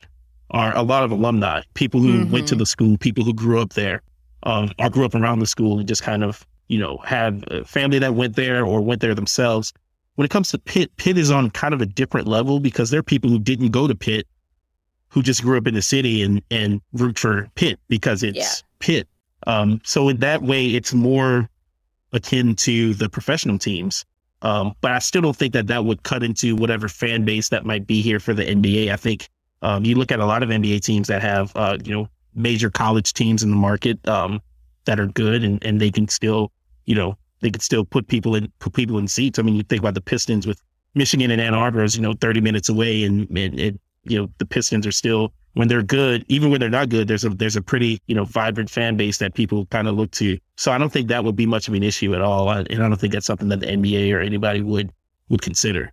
are 0.52 0.74
a 0.76 0.82
lot 0.82 1.04
of 1.04 1.10
alumni, 1.10 1.62
people 1.74 2.00
who 2.00 2.20
mm-hmm. 2.20 2.32
went 2.32 2.48
to 2.48 2.54
mm-hmm. 2.54 2.60
the 2.60 2.66
school, 2.66 2.96
people 2.98 3.22
who 3.22 3.34
grew 3.34 3.60
up 3.60 3.74
there, 3.74 4.02
um, 4.44 4.72
or 4.78 4.90
grew 4.90 5.04
up 5.04 5.14
around 5.14 5.38
the 5.38 5.46
school 5.46 5.78
and 5.78 5.86
just 5.86 6.02
kind 6.02 6.24
of 6.24 6.46
you 6.68 6.78
know 6.78 6.96
have 6.98 7.44
a 7.48 7.64
family 7.64 7.98
that 7.98 8.14
went 8.14 8.36
there 8.36 8.64
or 8.64 8.80
went 8.80 9.00
there 9.00 9.14
themselves. 9.14 9.72
When 10.16 10.24
it 10.24 10.30
comes 10.30 10.50
to 10.50 10.58
Pitt, 10.58 10.94
Pitt 10.96 11.16
is 11.18 11.30
on 11.30 11.50
kind 11.50 11.72
of 11.72 11.80
a 11.80 11.86
different 11.86 12.26
level 12.26 12.60
because 12.60 12.90
there 12.90 13.00
are 13.00 13.04
people 13.04 13.30
who 13.30 13.38
didn't 13.38 13.70
go 13.70 13.86
to 13.86 13.94
Pitt 13.94 14.26
who 15.10 15.22
just 15.22 15.42
grew 15.42 15.58
up 15.58 15.66
in 15.66 15.74
the 15.74 15.82
city 15.82 16.22
and 16.22 16.42
and 16.50 16.80
root 16.92 17.18
for 17.18 17.48
Pitt 17.54 17.78
because 17.88 18.22
it's 18.22 18.38
yeah. 18.38 18.68
Pitt. 18.78 19.08
Um, 19.46 19.80
so 19.84 20.08
in 20.08 20.18
that 20.18 20.42
way, 20.42 20.66
it's 20.66 20.94
more 20.94 21.48
akin 22.12 22.54
to 22.56 22.94
the 22.94 23.08
professional 23.08 23.58
teams. 23.58 24.04
Um, 24.42 24.74
but 24.80 24.92
I 24.92 24.98
still 25.00 25.20
don't 25.20 25.36
think 25.36 25.52
that 25.52 25.66
that 25.66 25.84
would 25.84 26.02
cut 26.02 26.22
into 26.22 26.56
whatever 26.56 26.88
fan 26.88 27.24
base 27.24 27.50
that 27.50 27.66
might 27.66 27.86
be 27.86 28.00
here 28.00 28.18
for 28.18 28.32
the 28.32 28.44
NBA. 28.44 28.90
I 28.90 28.96
think 28.96 29.28
um, 29.62 29.84
you 29.84 29.94
look 29.94 30.10
at 30.10 30.20
a 30.20 30.26
lot 30.26 30.42
of 30.42 30.48
NBA 30.48 30.82
teams 30.82 31.08
that 31.08 31.20
have 31.20 31.52
uh, 31.56 31.76
you 31.84 31.92
know 31.92 32.08
major 32.34 32.70
college 32.70 33.12
teams 33.12 33.42
in 33.42 33.50
the 33.50 33.56
market 33.56 34.06
um, 34.08 34.40
that 34.84 34.98
are 34.98 35.06
good 35.06 35.44
and 35.44 35.62
and 35.64 35.80
they 35.80 35.90
can 35.90 36.08
still 36.08 36.52
you 36.86 36.94
know 36.94 37.16
they 37.40 37.50
could 37.50 37.62
still 37.62 37.84
put 37.84 38.06
people 38.06 38.34
in 38.34 38.50
put 38.60 38.72
people 38.72 38.98
in 38.98 39.08
seats. 39.08 39.38
I 39.38 39.42
mean, 39.42 39.56
you 39.56 39.62
think 39.62 39.80
about 39.80 39.94
the 39.94 40.00
Pistons 40.00 40.46
with 40.46 40.62
Michigan 40.94 41.30
and 41.30 41.40
Ann 41.40 41.54
Arbor 41.54 41.82
is 41.82 41.96
you 41.96 42.02
know 42.02 42.14
30 42.14 42.40
minutes 42.40 42.68
away 42.68 43.04
and, 43.04 43.28
and 43.36 43.60
it 43.60 43.80
you 44.04 44.18
know 44.18 44.28
the 44.38 44.46
Pistons 44.46 44.86
are 44.86 44.92
still 44.92 45.32
when 45.54 45.68
they're 45.68 45.82
good, 45.82 46.24
even 46.28 46.50
when 46.50 46.60
they're 46.60 46.70
not 46.70 46.88
good, 46.88 47.08
there's 47.08 47.24
a 47.24 47.30
there's 47.30 47.56
a 47.56 47.62
pretty 47.62 48.00
you 48.06 48.14
know 48.14 48.24
vibrant 48.24 48.70
fan 48.70 48.96
base 48.96 49.18
that 49.18 49.34
people 49.34 49.66
kind 49.66 49.88
of 49.88 49.96
look 49.96 50.10
to. 50.12 50.38
So 50.56 50.72
I 50.72 50.78
don't 50.78 50.92
think 50.92 51.08
that 51.08 51.24
would 51.24 51.36
be 51.36 51.46
much 51.46 51.68
of 51.68 51.74
an 51.74 51.82
issue 51.82 52.14
at 52.14 52.22
all, 52.22 52.50
and 52.50 52.70
I 52.70 52.88
don't 52.88 52.96
think 52.96 53.12
that's 53.12 53.26
something 53.26 53.48
that 53.48 53.60
the 53.60 53.66
NBA 53.66 54.14
or 54.14 54.20
anybody 54.20 54.62
would 54.62 54.92
would 55.28 55.42
consider. 55.42 55.92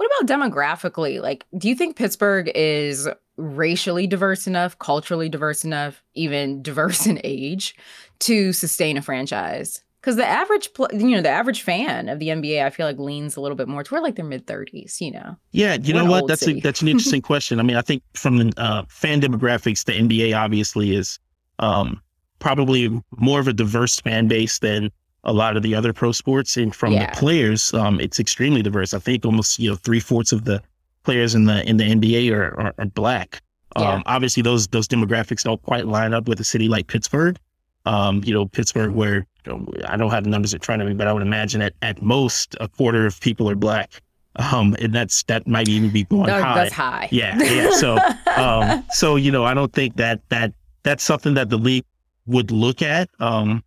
What 0.00 0.10
about 0.22 0.34
demographically? 0.34 1.20
Like, 1.20 1.44
do 1.58 1.68
you 1.68 1.74
think 1.74 1.94
Pittsburgh 1.94 2.50
is 2.54 3.06
racially 3.36 4.06
diverse 4.06 4.46
enough, 4.46 4.78
culturally 4.78 5.28
diverse 5.28 5.62
enough, 5.62 6.02
even 6.14 6.62
diverse 6.62 7.06
in 7.06 7.20
age 7.22 7.76
to 8.20 8.54
sustain 8.54 8.96
a 8.96 9.02
franchise? 9.02 9.82
Because 10.00 10.16
the 10.16 10.24
average, 10.24 10.70
you 10.94 11.10
know, 11.10 11.20
the 11.20 11.28
average 11.28 11.60
fan 11.60 12.08
of 12.08 12.18
the 12.18 12.28
NBA, 12.28 12.64
I 12.64 12.70
feel 12.70 12.86
like 12.86 12.96
leans 12.98 13.36
a 13.36 13.42
little 13.42 13.58
bit 13.58 13.68
more 13.68 13.84
toward 13.84 14.02
like 14.02 14.16
their 14.16 14.24
mid 14.24 14.46
thirties. 14.46 15.02
You 15.02 15.10
know. 15.10 15.36
Yeah, 15.52 15.74
you 15.74 15.92
We're 15.92 16.02
know 16.02 16.10
what? 16.10 16.28
That's 16.28 16.48
a, 16.48 16.58
that's 16.60 16.80
an 16.80 16.88
interesting 16.88 17.20
question. 17.30 17.60
I 17.60 17.62
mean, 17.62 17.76
I 17.76 17.82
think 17.82 18.02
from 18.14 18.38
the 18.38 18.54
uh, 18.56 18.84
fan 18.88 19.20
demographics, 19.20 19.84
the 19.84 19.92
NBA 19.92 20.34
obviously 20.34 20.96
is 20.96 21.18
um, 21.58 22.00
probably 22.38 22.88
more 23.18 23.38
of 23.38 23.48
a 23.48 23.52
diverse 23.52 24.00
fan 24.00 24.28
base 24.28 24.60
than 24.60 24.90
a 25.24 25.32
lot 25.32 25.56
of 25.56 25.62
the 25.62 25.74
other 25.74 25.92
pro 25.92 26.12
sports, 26.12 26.56
and 26.56 26.74
from 26.74 26.92
Yeah. 26.92 27.10
the 27.10 27.16
players, 27.18 27.72
um, 27.74 28.00
it's 28.00 28.18
extremely 28.20 28.62
diverse. 28.62 28.94
I 28.94 28.98
think 28.98 29.24
almost 29.24 29.58
you 29.58 29.70
know 29.70 29.76
three 29.76 30.00
fourths 30.00 30.32
of 30.32 30.44
the 30.44 30.62
players 31.04 31.34
in 31.34 31.44
the 31.46 31.68
in 31.68 31.76
the 31.76 31.84
NBA 31.84 32.32
are 32.32 32.58
are, 32.60 32.74
are 32.78 32.86
black. 32.86 33.42
Um, 33.76 34.02
Obviously, 34.06 34.42
those 34.42 34.66
those 34.68 34.88
demographics 34.88 35.44
don't 35.44 35.62
quite 35.62 35.86
line 35.86 36.12
up 36.14 36.26
with 36.28 36.40
a 36.40 36.44
city 36.44 36.68
like 36.68 36.86
Pittsburgh. 36.88 37.38
Um, 37.86 38.22
you 38.24 38.34
know, 38.34 38.46
Pittsburgh, 38.46 38.92
where 38.92 39.26
you 39.46 39.52
know, 39.52 39.66
I 39.86 39.96
don't 39.96 40.10
have 40.10 40.24
the 40.24 40.30
numbers 40.30 40.52
in 40.52 40.60
front 40.60 40.82
of 40.82 40.88
me, 40.88 40.94
but 40.94 41.06
I 41.06 41.12
would 41.12 41.22
imagine 41.22 41.62
at 41.62 41.74
at 41.82 42.02
most 42.02 42.56
a 42.60 42.68
quarter 42.68 43.06
of 43.06 43.20
people 43.20 43.48
are 43.48 43.54
black. 43.54 44.00
Um, 44.36 44.76
and 44.80 44.94
that's 44.94 45.22
that 45.24 45.46
might 45.46 45.68
even 45.68 45.90
be 45.90 46.04
going 46.04 46.26
That- 46.26 46.42
high. 46.42 46.54
that's 46.54 46.72
high. 46.74 47.08
Yeah, 47.10 47.36
yeah. 47.38 47.70
So, 47.72 47.98
um, 48.36 48.84
so 48.90 49.16
you 49.16 49.30
know, 49.30 49.44
I 49.44 49.54
don't 49.54 49.72
think 49.72 49.96
that 49.96 50.20
that 50.30 50.52
that's 50.82 51.02
something 51.04 51.34
that 51.34 51.48
the 51.50 51.58
league 51.58 51.84
would 52.26 52.50
look 52.50 52.80
at. 52.82 53.08
Um, 53.18 53.62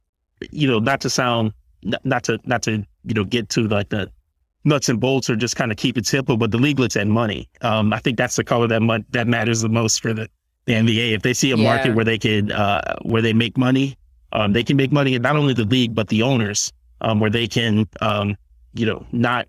you 0.51 0.67
know, 0.67 0.79
not 0.79 1.01
to 1.01 1.09
sound, 1.09 1.53
not, 2.03 2.23
to 2.23 2.39
not 2.45 2.63
to 2.63 2.85
you 3.05 3.13
know 3.13 3.23
get 3.23 3.49
to 3.49 3.67
like 3.67 3.89
the 3.89 4.09
nuts 4.65 4.89
and 4.89 4.99
bolts 4.99 5.29
or 5.29 5.35
just 5.35 5.55
kind 5.55 5.71
of 5.71 5.77
keep 5.77 5.97
it 5.97 6.05
simple, 6.05 6.37
but 6.37 6.51
the 6.51 6.57
league 6.57 6.79
looks 6.79 6.95
at 6.95 7.07
money. 7.07 7.49
Um, 7.61 7.93
I 7.93 7.99
think 7.99 8.17
that's 8.17 8.35
the 8.35 8.43
color 8.43 8.67
that 8.67 8.81
mon- 8.81 9.05
that 9.11 9.27
matters 9.27 9.61
the 9.61 9.69
most 9.69 10.01
for 10.01 10.13
the, 10.13 10.29
the 10.65 10.73
NBA. 10.73 11.13
If 11.13 11.21
they 11.21 11.33
see 11.33 11.51
a 11.51 11.57
Yeah. 11.57 11.63
market 11.63 11.95
where 11.95 12.05
they 12.05 12.17
could 12.17 12.51
uh, 12.51 12.81
where 13.03 13.21
they 13.21 13.33
make 13.33 13.57
money, 13.57 13.97
um, 14.31 14.53
they 14.53 14.63
can 14.63 14.77
make 14.77 14.91
money, 14.91 15.15
and 15.15 15.23
not 15.23 15.35
only 15.35 15.53
the 15.53 15.65
league 15.65 15.93
but 15.93 16.07
the 16.07 16.21
owners, 16.23 16.71
um, 17.01 17.19
where 17.19 17.29
they 17.29 17.47
can 17.47 17.87
um, 18.01 18.35
you 18.73 18.85
know 18.85 19.05
not 19.11 19.47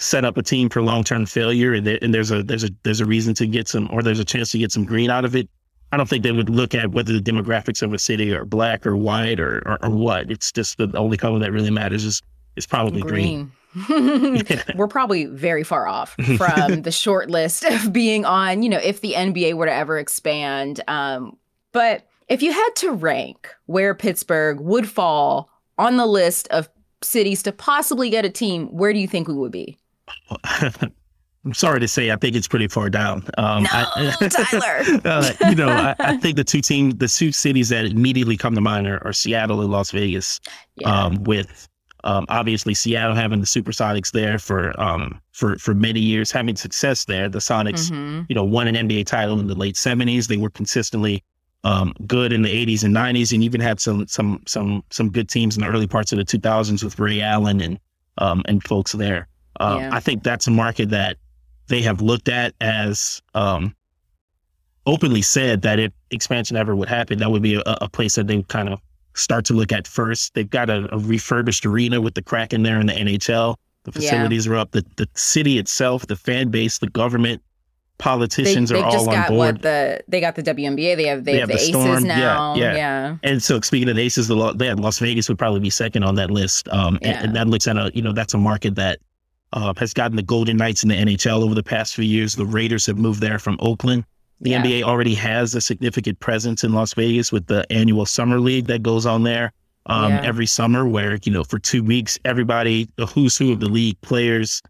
set 0.00 0.24
up 0.24 0.36
a 0.36 0.42
team 0.42 0.68
for 0.68 0.80
long 0.82 1.02
term 1.04 1.26
failure, 1.26 1.74
and, 1.74 1.86
there, 1.86 1.98
and 2.02 2.12
there's 2.14 2.30
a 2.30 2.42
there's 2.42 2.64
a 2.64 2.70
there's 2.82 3.00
a 3.00 3.06
reason 3.06 3.34
to 3.34 3.46
get 3.46 3.68
some 3.68 3.88
or 3.92 4.02
there's 4.02 4.20
a 4.20 4.24
chance 4.24 4.50
to 4.52 4.58
get 4.58 4.72
some 4.72 4.84
green 4.84 5.10
out 5.10 5.24
of 5.24 5.36
it. 5.36 5.48
I 5.90 5.96
don't 5.96 6.08
think 6.08 6.22
they 6.22 6.32
would 6.32 6.50
look 6.50 6.74
at 6.74 6.90
whether 6.92 7.12
the 7.12 7.20
demographics 7.20 7.82
of 7.82 7.92
a 7.92 7.98
city 7.98 8.32
are 8.34 8.44
black 8.44 8.86
or 8.86 8.96
white 8.96 9.40
or 9.40 9.62
or, 9.66 9.78
or 9.82 9.90
what. 9.90 10.30
It's 10.30 10.52
just 10.52 10.78
the 10.78 10.90
only 10.96 11.16
color 11.16 11.38
that 11.38 11.52
really 11.52 11.70
matters 11.70 12.04
is 12.04 12.22
is 12.56 12.66
probably 12.66 13.00
green. 13.00 13.52
green. 13.86 14.42
We're 14.76 14.88
probably 14.88 15.26
very 15.26 15.62
far 15.62 15.86
off 15.86 16.14
from 16.36 16.82
the 16.82 16.90
short 16.90 17.30
list 17.30 17.64
of 17.64 17.92
being 17.92 18.24
on, 18.24 18.62
you 18.62 18.68
know, 18.68 18.80
if 18.82 19.00
the 19.00 19.12
NBA 19.12 19.54
were 19.54 19.66
to 19.66 19.72
ever 19.72 19.98
expand. 19.98 20.80
Um, 20.88 21.36
but 21.72 22.06
if 22.28 22.42
you 22.42 22.52
had 22.52 22.70
to 22.76 22.92
rank 22.92 23.54
where 23.66 23.94
Pittsburgh 23.94 24.60
would 24.60 24.88
fall 24.88 25.50
on 25.78 25.96
the 25.96 26.06
list 26.06 26.48
of 26.48 26.68
cities 27.02 27.42
to 27.44 27.52
possibly 27.52 28.10
get 28.10 28.24
a 28.24 28.30
team, 28.30 28.66
where 28.68 28.92
do 28.92 28.98
you 28.98 29.08
think 29.08 29.28
we 29.28 29.34
would 29.34 29.52
be? 29.52 29.78
I'm 31.44 31.54
sorry 31.54 31.80
to 31.80 31.88
say, 31.88 32.10
I 32.10 32.16
think 32.16 32.34
it's 32.36 32.48
pretty 32.48 32.68
far 32.68 32.90
down. 32.90 33.24
Um, 33.38 33.66
I- 33.70 34.14
No, 34.20 34.28
Tyler. 34.28 35.00
uh, 35.04 35.32
you 35.48 35.54
know, 35.54 35.68
I, 35.68 35.94
I 35.98 36.16
think 36.16 36.36
the 36.36 36.44
two 36.44 36.60
team, 36.60 36.90
the 36.90 37.08
two 37.08 37.32
cities 37.32 37.68
that 37.70 37.84
immediately 37.86 38.36
come 38.36 38.54
to 38.54 38.60
mind 38.60 38.86
are, 38.86 39.04
are 39.06 39.12
Seattle 39.12 39.60
and 39.60 39.70
Las 39.70 39.90
Vegas. 39.92 40.40
Yeah. 40.76 40.88
Um, 41.04 41.22
with 41.24 41.68
um, 42.04 42.26
obviously 42.28 42.74
Seattle 42.74 43.14
having 43.14 43.40
the 43.40 43.46
Supersonics 43.46 44.12
there 44.12 44.38
for 44.38 44.78
um 44.80 45.20
for 45.32 45.58
for 45.58 45.74
many 45.74 46.00
years, 46.00 46.30
having 46.30 46.54
success 46.56 47.04
there. 47.04 47.28
The 47.28 47.38
Sonics, 47.40 47.90
Mhm. 47.90 48.26
you 48.28 48.34
know, 48.34 48.44
won 48.44 48.68
an 48.68 48.74
NBA 48.88 49.06
title 49.06 49.40
in 49.40 49.46
the 49.48 49.54
late 49.54 49.74
70s. 49.76 50.26
They 50.28 50.36
were 50.36 50.50
consistently 50.50 51.22
um, 51.64 51.92
good 52.06 52.32
in 52.32 52.42
the 52.42 52.48
80s 52.66 52.84
and 52.84 52.94
90s, 52.94 53.32
and 53.32 53.42
even 53.42 53.60
had 53.60 53.80
some 53.80 54.06
some 54.06 54.42
some 54.46 54.84
some 54.90 55.10
good 55.10 55.28
teams 55.28 55.56
in 55.56 55.62
the 55.62 55.68
early 55.68 55.86
parts 55.88 56.12
of 56.12 56.18
the 56.18 56.24
2000s 56.24 56.84
with 56.84 56.98
Ray 57.00 57.20
Allen 57.20 57.60
and 57.60 57.78
um, 58.18 58.42
and 58.46 58.62
folks 58.62 58.92
there. 58.92 59.26
Um, 59.60 59.78
Yeah. 59.80 59.90
I 59.92 60.00
think 60.00 60.22
that's 60.22 60.46
a 60.46 60.50
market 60.52 60.90
that 60.90 61.16
they 61.68 61.82
have 61.82 62.00
looked 62.00 62.28
at 62.28 62.54
as 62.60 63.22
um, 63.34 63.74
openly 64.86 65.22
said 65.22 65.62
that 65.62 65.78
if 65.78 65.92
expansion 66.10 66.56
ever 66.56 66.74
would 66.74 66.88
happen, 66.88 67.18
that 67.18 67.30
would 67.30 67.42
be 67.42 67.54
a, 67.56 67.62
a 67.66 67.88
place 67.88 68.14
that 68.16 68.26
they 68.26 68.42
kind 68.44 68.68
of 68.68 68.80
start 69.14 69.44
to 69.46 69.52
look 69.54 69.72
at 69.72 69.86
first. 69.86 70.34
They've 70.34 70.48
got 70.48 70.70
a, 70.70 70.88
a 70.94 70.98
refurbished 70.98 71.66
arena 71.66 72.00
with 72.00 72.14
the 72.14 72.22
Kraken 72.22 72.62
there 72.62 72.80
in 72.80 72.86
the 72.86 72.92
NHL. 72.94 73.56
The 73.84 73.92
Yeah. 74.00 74.10
facilities 74.10 74.46
are 74.46 74.56
up. 74.56 74.72
The 74.72 74.84
the 74.96 75.08
city 75.14 75.58
itself, 75.58 76.06
the 76.06 76.16
fan 76.16 76.50
base, 76.50 76.78
the 76.78 76.88
government, 76.90 77.42
politicians 77.98 78.70
they've 78.70 78.82
are 78.84 78.90
just 78.92 79.08
all 79.08 79.14
on 79.14 79.28
board. 79.28 79.38
what 79.38 79.62
the 79.62 80.00
they 80.08 80.20
got 80.20 80.36
the 80.36 80.42
WNBA. 80.42 80.96
They 80.96 81.04
have 81.06 81.24
they, 81.24 81.32
They 81.32 81.38
have, 81.40 81.48
the, 81.48 81.54
the 81.54 81.60
Aces 81.60 81.68
Storm. 81.70 82.04
Yeah, 82.06 82.16
now. 82.18 82.54
yeah. 82.54 82.74
yeah. 82.76 83.16
And 83.24 83.42
so, 83.42 83.60
speaking 83.60 83.88
of 83.88 83.96
the 83.96 84.02
Aces, 84.02 84.28
the 84.28 84.52
they 84.52 84.66
had 84.66 84.78
Las 84.80 84.98
Vegas 85.00 85.28
would 85.28 85.38
probably 85.38 85.60
be 85.60 85.70
second 85.70 86.04
on 86.04 86.14
that 86.16 86.30
list. 86.30 86.68
Um, 86.68 86.98
and- 87.02 87.26
and, 87.26 87.36
that 87.36 87.48
looks 87.48 87.66
at 87.66 87.76
a 87.76 87.90
you 87.94 88.02
know 88.02 88.12
that's 88.12 88.34
a 88.34 88.38
market 88.38 88.74
that 88.76 88.98
uh, 89.52 89.72
has 89.76 89.92
gotten 89.94 90.16
the 90.16 90.22
Golden 90.22 90.56
Knights 90.56 90.82
in 90.82 90.88
the 90.88 90.94
NHL 90.94 91.42
over 91.42 91.54
the 91.54 91.62
past 91.62 91.94
few 91.94 92.04
years. 92.04 92.34
The 92.36 92.44
Raiders 92.46 92.86
have 92.86 92.98
moved 92.98 93.20
there 93.20 93.38
from 93.38 93.56
Oakland. 93.60 94.04
The 94.40 94.50
Yeah. 94.50 94.62
NBA 94.62 94.82
already 94.82 95.14
has 95.14 95.54
a 95.54 95.60
significant 95.60 96.20
presence 96.20 96.62
in 96.64 96.72
Las 96.72 96.94
Vegas 96.94 97.32
with 97.32 97.46
the 97.46 97.66
annual 97.72 98.06
summer 98.06 98.38
league 98.40 98.66
that 98.66 98.82
goes 98.82 99.04
on 99.06 99.22
there 99.24 99.52
um, 99.86 100.12
Yeah. 100.12 100.20
every 100.22 100.46
summer, 100.46 100.86
where 100.86 101.18
you 101.24 101.32
know 101.32 101.44
for 101.44 101.58
two 101.58 101.82
weeks 101.82 102.18
everybody, 102.24 102.88
the 102.96 103.06
who's 103.06 103.36
who 103.38 103.52
of 103.52 103.60
the 103.60 103.68
league, 103.68 103.98
players, 104.02 104.60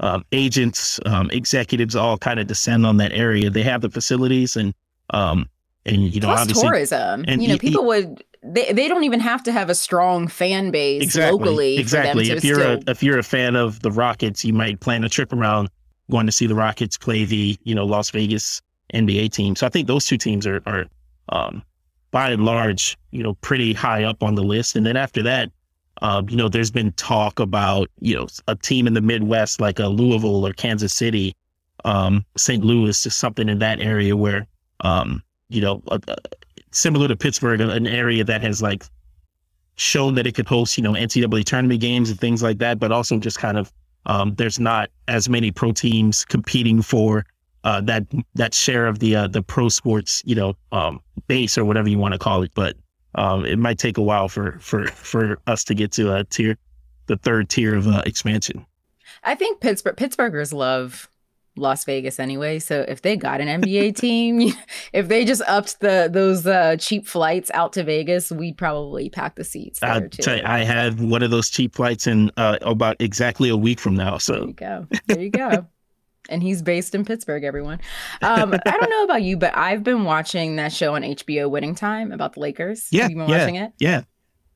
um, 0.00 0.24
agents, 0.32 0.98
um, 1.06 1.30
executives, 1.30 1.94
all 1.94 2.16
kind 2.18 2.40
of 2.40 2.46
descend 2.46 2.84
on 2.86 2.96
that 2.96 3.12
area. 3.12 3.50
They 3.50 3.62
have 3.62 3.82
the 3.82 3.90
facilities 3.90 4.56
and 4.56 4.72
um, 5.10 5.48
and 5.86 6.12
you 6.14 6.20
know 6.20 6.28
Plus 6.28 6.40
obviously 6.40 6.62
tourism. 6.66 7.24
and 7.28 7.42
you 7.42 7.48
know, 7.50 7.58
people 7.58 7.84
would 7.84 8.24
they, 8.44 8.72
they 8.72 8.88
don't 8.88 9.04
even 9.04 9.20
have 9.20 9.42
to 9.44 9.52
have 9.52 9.70
a 9.70 9.74
strong 9.74 10.28
fan 10.28 10.70
base 10.70 11.02
exactly 11.02 11.38
locally 11.38 11.78
exactly. 11.78 12.10
for 12.10 12.28
them 12.28 12.36
If 12.36 12.42
to 12.42 12.46
you're 12.48 12.56
still 12.56 12.80
a 12.86 12.90
if 12.90 13.02
you're 13.02 13.18
a 13.18 13.22
fan 13.22 13.56
of 13.56 13.80
the 13.80 13.90
Rockets, 13.90 14.44
you 14.44 14.52
might 14.52 14.80
plan 14.80 15.02
a 15.04 15.08
trip 15.08 15.32
around 15.32 15.70
going 16.10 16.26
to 16.26 16.32
see 16.32 16.46
the 16.46 16.54
Rockets 16.54 16.98
play 16.98 17.24
the 17.24 17.58
you 17.64 17.74
know 17.74 17.84
Las 17.84 18.10
Vegas 18.10 18.60
NBA 18.92 19.32
team. 19.32 19.56
So 19.56 19.66
I 19.66 19.70
think 19.70 19.88
those 19.88 20.04
two 20.04 20.18
teams 20.18 20.46
are 20.46 20.60
are 20.66 20.84
um, 21.30 21.62
by 22.10 22.30
and 22.30 22.44
large 22.44 22.98
you 23.10 23.22
know 23.22 23.34
pretty 23.34 23.72
high 23.72 24.04
up 24.04 24.22
on 24.22 24.34
the 24.34 24.42
list. 24.42 24.76
And 24.76 24.84
then 24.84 24.96
after 24.96 25.22
that, 25.22 25.50
um, 26.02 26.28
you 26.28 26.36
know, 26.36 26.48
there's 26.48 26.70
been 26.70 26.92
talk 26.92 27.40
about 27.40 27.88
you 28.00 28.14
know 28.14 28.26
a 28.46 28.56
team 28.56 28.86
in 28.86 28.92
the 28.92 29.00
Midwest 29.00 29.60
like 29.60 29.78
a 29.78 29.88
Louisville 29.88 30.46
or 30.46 30.52
Kansas 30.52 30.92
City, 30.92 31.34
um, 31.84 32.24
St. 32.36 32.62
Louis, 32.62 33.02
just 33.02 33.18
something 33.18 33.48
in 33.48 33.58
that 33.60 33.80
area 33.80 34.16
where 34.16 34.46
um, 34.80 35.22
you 35.48 35.62
know 35.62 35.82
a, 35.88 35.98
similar 36.74 37.08
to 37.08 37.16
Pittsburgh, 37.16 37.60
an 37.60 37.86
area 37.86 38.24
that 38.24 38.42
has 38.42 38.60
like 38.60 38.84
shown 39.76 40.14
that 40.14 40.26
it 40.26 40.34
could 40.34 40.46
host, 40.46 40.76
you 40.76 40.82
know, 40.82 40.92
NCAA 40.92 41.44
tournament 41.44 41.80
games 41.80 42.10
and 42.10 42.20
things 42.20 42.42
like 42.42 42.58
that, 42.58 42.78
but 42.78 42.92
also 42.92 43.18
just 43.18 43.38
kind 43.38 43.56
of 43.56 43.72
um, 44.06 44.34
there's 44.34 44.58
not 44.58 44.90
as 45.08 45.28
many 45.28 45.50
pro 45.50 45.72
teams 45.72 46.24
competing 46.24 46.82
for 46.82 47.24
uh, 47.64 47.80
that 47.80 48.04
that 48.34 48.52
share 48.52 48.86
of 48.86 48.98
the 48.98 49.16
uh, 49.16 49.26
the 49.26 49.42
pro 49.42 49.68
sports, 49.68 50.22
you 50.26 50.34
know, 50.34 50.54
um, 50.72 51.00
base 51.26 51.56
or 51.56 51.64
whatever 51.64 51.88
you 51.88 51.98
want 51.98 52.12
to 52.12 52.18
call 52.18 52.42
it. 52.42 52.52
But 52.54 52.76
um, 53.14 53.46
it 53.46 53.58
might 53.58 53.78
take 53.78 53.96
a 53.96 54.02
while 54.02 54.28
for 54.28 54.58
for 54.60 54.86
for 54.88 55.38
us 55.46 55.64
to 55.64 55.74
get 55.74 55.92
to 55.92 56.14
a 56.14 56.24
tier, 56.24 56.58
the 57.06 57.16
third 57.16 57.48
tier 57.48 57.74
of 57.74 57.86
uh, 57.86 58.02
expansion. 58.04 58.66
I 59.22 59.34
think 59.34 59.60
Pittsburgh 59.60 59.96
Pittsburghers 59.96 60.52
love 60.52 61.08
Las 61.56 61.84
Vegas 61.84 62.18
anyway. 62.18 62.58
So 62.58 62.84
if 62.88 63.02
they 63.02 63.16
got 63.16 63.40
an 63.40 63.60
NBA 63.62 63.96
team, 64.00 64.52
if 64.92 65.08
they 65.08 65.24
just 65.24 65.42
upped 65.46 65.80
the 65.80 66.08
those 66.12 66.46
uh, 66.46 66.76
cheap 66.78 67.06
flights 67.06 67.50
out 67.54 67.72
to 67.74 67.84
Vegas, 67.84 68.30
we'd 68.32 68.56
probably 68.58 69.08
pack 69.08 69.36
the 69.36 69.44
seats 69.44 69.82
I 69.82 70.00
tell 70.08 70.36
you, 70.36 70.42
I 70.44 70.64
had 70.64 71.00
one 71.00 71.22
of 71.22 71.30
those 71.30 71.48
cheap 71.50 71.74
flights 71.74 72.06
in 72.06 72.30
uh, 72.36 72.58
about 72.62 72.96
exactly 73.00 73.48
a 73.48 73.56
week 73.56 73.78
from 73.78 73.94
now. 73.94 74.18
So 74.18 74.32
there 74.34 74.46
you 74.46 74.52
go. 74.54 74.86
There 75.06 75.20
you 75.22 75.30
go. 75.30 75.66
and 76.30 76.42
he's 76.42 76.62
based 76.62 76.94
in 76.94 77.04
Pittsburgh, 77.04 77.44
everyone. 77.44 77.80
Um, 78.22 78.54
I 78.66 78.70
don't 78.78 78.90
know 78.90 79.04
about 79.04 79.22
you, 79.22 79.36
but 79.36 79.56
I've 79.56 79.82
been 79.84 80.04
watching 80.04 80.56
that 80.56 80.72
show 80.72 80.94
on 80.94 81.02
HBO, 81.02 81.50
Winning 81.50 81.74
Time, 81.74 82.12
about 82.12 82.32
the 82.32 82.40
Lakers. 82.40 82.88
yeah, 82.90 83.02
Have 83.02 83.10
you 83.10 83.16
been 83.18 83.28
yeah, 83.28 83.38
watching 83.40 83.54
it? 83.56 83.72
yeah, 83.78 84.02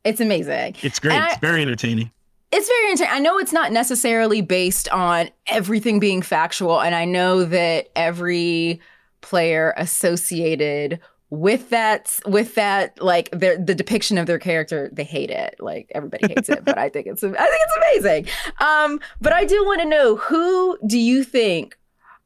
It's 0.03 0.21
amazing. 0.21 0.77
it's 0.83 0.99
great. 0.99 1.21
I- 1.21 1.33
it's 1.33 1.39
very 1.41 1.61
entertaining. 1.63 2.11
It's 2.51 2.67
very 2.69 2.91
interesting. 2.91 3.15
I 3.15 3.19
know 3.19 3.39
it's 3.39 3.53
not 3.53 3.73
necessarily 3.73 4.41
based 4.41 4.89
on 4.89 5.29
everything 5.47 6.01
being 6.01 6.23
factual, 6.23 6.81
and 6.81 6.95
I 6.95 7.05
know 7.05 7.45
that 7.45 7.89
every 7.95 8.81
player 9.21 9.75
associated 9.77 11.01
with 11.31 11.69
that 11.69 12.19
with 12.25 12.55
that 12.55 13.03
like 13.03 13.31
their 13.33 13.59
the 13.59 13.75
depiction 13.75 14.17
of 14.17 14.27
their 14.27 14.39
character 14.39 14.89
they 14.95 15.05
hate 15.05 15.29
it 15.29 15.57
like 15.59 15.91
everybody 15.95 16.27
hates 16.27 16.49
it 16.49 16.65
but 16.65 16.79
i 16.79 16.89
think 16.89 17.07
it's 17.07 17.23
i 17.25 17.29
think 17.29 17.39
it's 17.39 17.77
amazing 17.77 18.27
um 18.61 18.99
but 19.21 19.33
i 19.35 19.45
do 19.45 19.63
want 19.67 19.79
to 19.79 19.87
know 19.87 20.17
who 20.17 20.79
do 20.87 20.99
you 20.99 21.23
think 21.23 21.79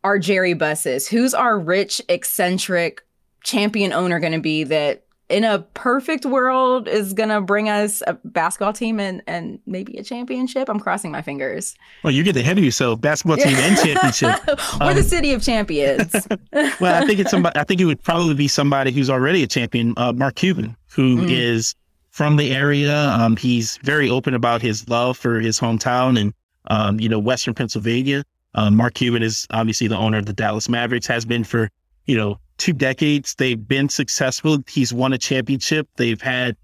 are 0.05 0.19
Jerry 0.19 0.55
Buss's 0.55 1.09
who's 1.09 1.35
our 1.35 1.59
rich 1.59 2.01
eccentric 2.09 3.05
champion 3.43 3.93
owner 3.93 4.21
going 4.21 4.33
to 4.33 4.41
be 4.41 4.65
that 4.65 5.05
in 5.33 5.45
a 5.45 5.61
perfect 5.75 6.25
world 6.27 6.87
is 6.89 7.13
going 7.15 7.29
to 7.31 7.41
bring 7.41 7.69
us 7.69 8.03
a 8.07 8.13
basketball 8.25 8.73
team 8.73 9.01
and 9.01 9.23
and 9.27 9.59
maybe 9.67 9.97
a 9.97 10.03
championship 10.05 10.69
i'm 10.69 10.79
crossing 10.79 11.11
my 11.11 11.23
fingers 11.23 11.75
Well, 12.05 12.13
you 12.13 12.23
get 12.23 12.37
ahead 12.37 12.59
of 12.59 12.65
yourself. 12.65 13.01
Basketball 13.01 13.39
team 13.39 13.57
and 13.57 13.77
championship. 13.85 14.41
we're 14.81 14.93
the 14.95 15.01
Um, 15.01 15.03
city 15.03 15.33
of 15.33 15.43
champions 15.43 16.13
Well, 16.81 17.03
I 17.03 17.07
think 17.07 17.19
it's 17.21 17.31
somebody. 17.31 17.59
I 17.59 17.65
think 17.65 17.81
it 17.81 17.87
would 17.87 18.03
probably 18.03 18.35
be 18.35 18.49
somebody 18.49 18.93
who's 18.93 19.09
already 19.11 19.43
a 19.43 19.47
champion, 19.47 19.95
uh, 19.97 20.13
Mark 20.13 20.35
Cuban, 20.37 20.77
who 20.95 21.23
is 21.27 21.73
Mm. 21.73 21.77
from 22.11 22.37
the 22.37 22.53
area. 22.53 23.09
Um, 23.09 23.37
he's 23.37 23.79
very 23.79 24.11
open 24.11 24.35
about 24.35 24.61
his 24.63 24.87
love 24.89 25.17
for 25.17 25.41
his 25.41 25.59
hometown 25.59 26.21
and, 26.21 26.35
um, 26.69 27.01
you 27.01 27.09
know, 27.09 27.19
Western 27.19 27.55
Pennsylvania. 27.55 28.23
Um, 28.55 28.77
Mark 28.77 28.95
Cuban 28.95 29.23
is 29.23 29.47
obviously 29.51 29.89
the 29.89 29.97
owner 29.97 30.19
of 30.19 30.27
the 30.27 30.35
Dallas 30.35 30.69
Mavericks, 30.69 31.07
has 31.07 31.25
been 31.25 31.43
for, 31.45 31.71
you 32.07 32.17
know, 32.17 32.39
two 32.63 32.73
decades. 32.73 33.35
They've 33.35 33.67
been 33.67 33.89
successful. 33.89 34.59
He's 34.69 34.93
won 34.93 35.13
a 35.13 35.19
championship. 35.19 35.89
They've 35.97 36.21
had 36.21 36.57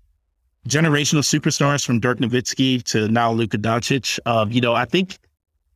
generational 0.68 1.22
superstars 1.22 1.84
from 1.84 1.98
Dirk 1.98 2.18
Nowitzki 2.18 2.84
to 2.84 3.08
now 3.08 3.32
Luka 3.32 3.58
Doncic. 3.58 4.20
Um, 4.24 4.52
you 4.52 4.60
know, 4.60 4.74
I 4.74 4.84
think 4.84 5.18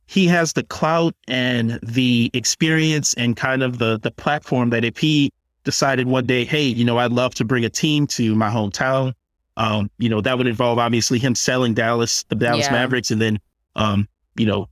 he 0.05 0.27
has 0.27 0.53
the 0.53 0.63
clout 0.63 1.13
and 1.27 1.77
the 1.83 2.31
experience 2.33 3.13
and 3.15 3.35
kind 3.35 3.61
of 3.63 3.79
the 3.79 3.99
the 3.99 4.11
platform 4.11 4.69
that 4.69 4.85
if 4.85 4.97
he 4.97 5.29
decided 5.65 6.07
one 6.07 6.25
day, 6.25 6.45
hey, 6.45 6.63
you 6.67 6.85
know, 6.85 6.97
I'd 6.99 7.11
love 7.11 7.35
to 7.35 7.43
bring 7.43 7.65
a 7.65 7.69
team 7.69 8.07
to 8.07 8.33
my 8.33 8.49
hometown. 8.49 9.13
Um, 9.57 9.89
you 9.97 10.07
know, 10.07 10.21
that 10.21 10.37
would 10.37 10.47
involve 10.47 10.79
obviously 10.79 11.19
him 11.19 11.35
selling 11.35 11.73
Dallas, 11.73 12.23
the 12.29 12.35
Dallas 12.35 12.65
Yeah. 12.67 12.71
Mavericks, 12.71 13.11
and 13.11 13.21
then 13.21 13.39
um, 13.75 14.07
you 14.37 14.45
know, 14.45 14.69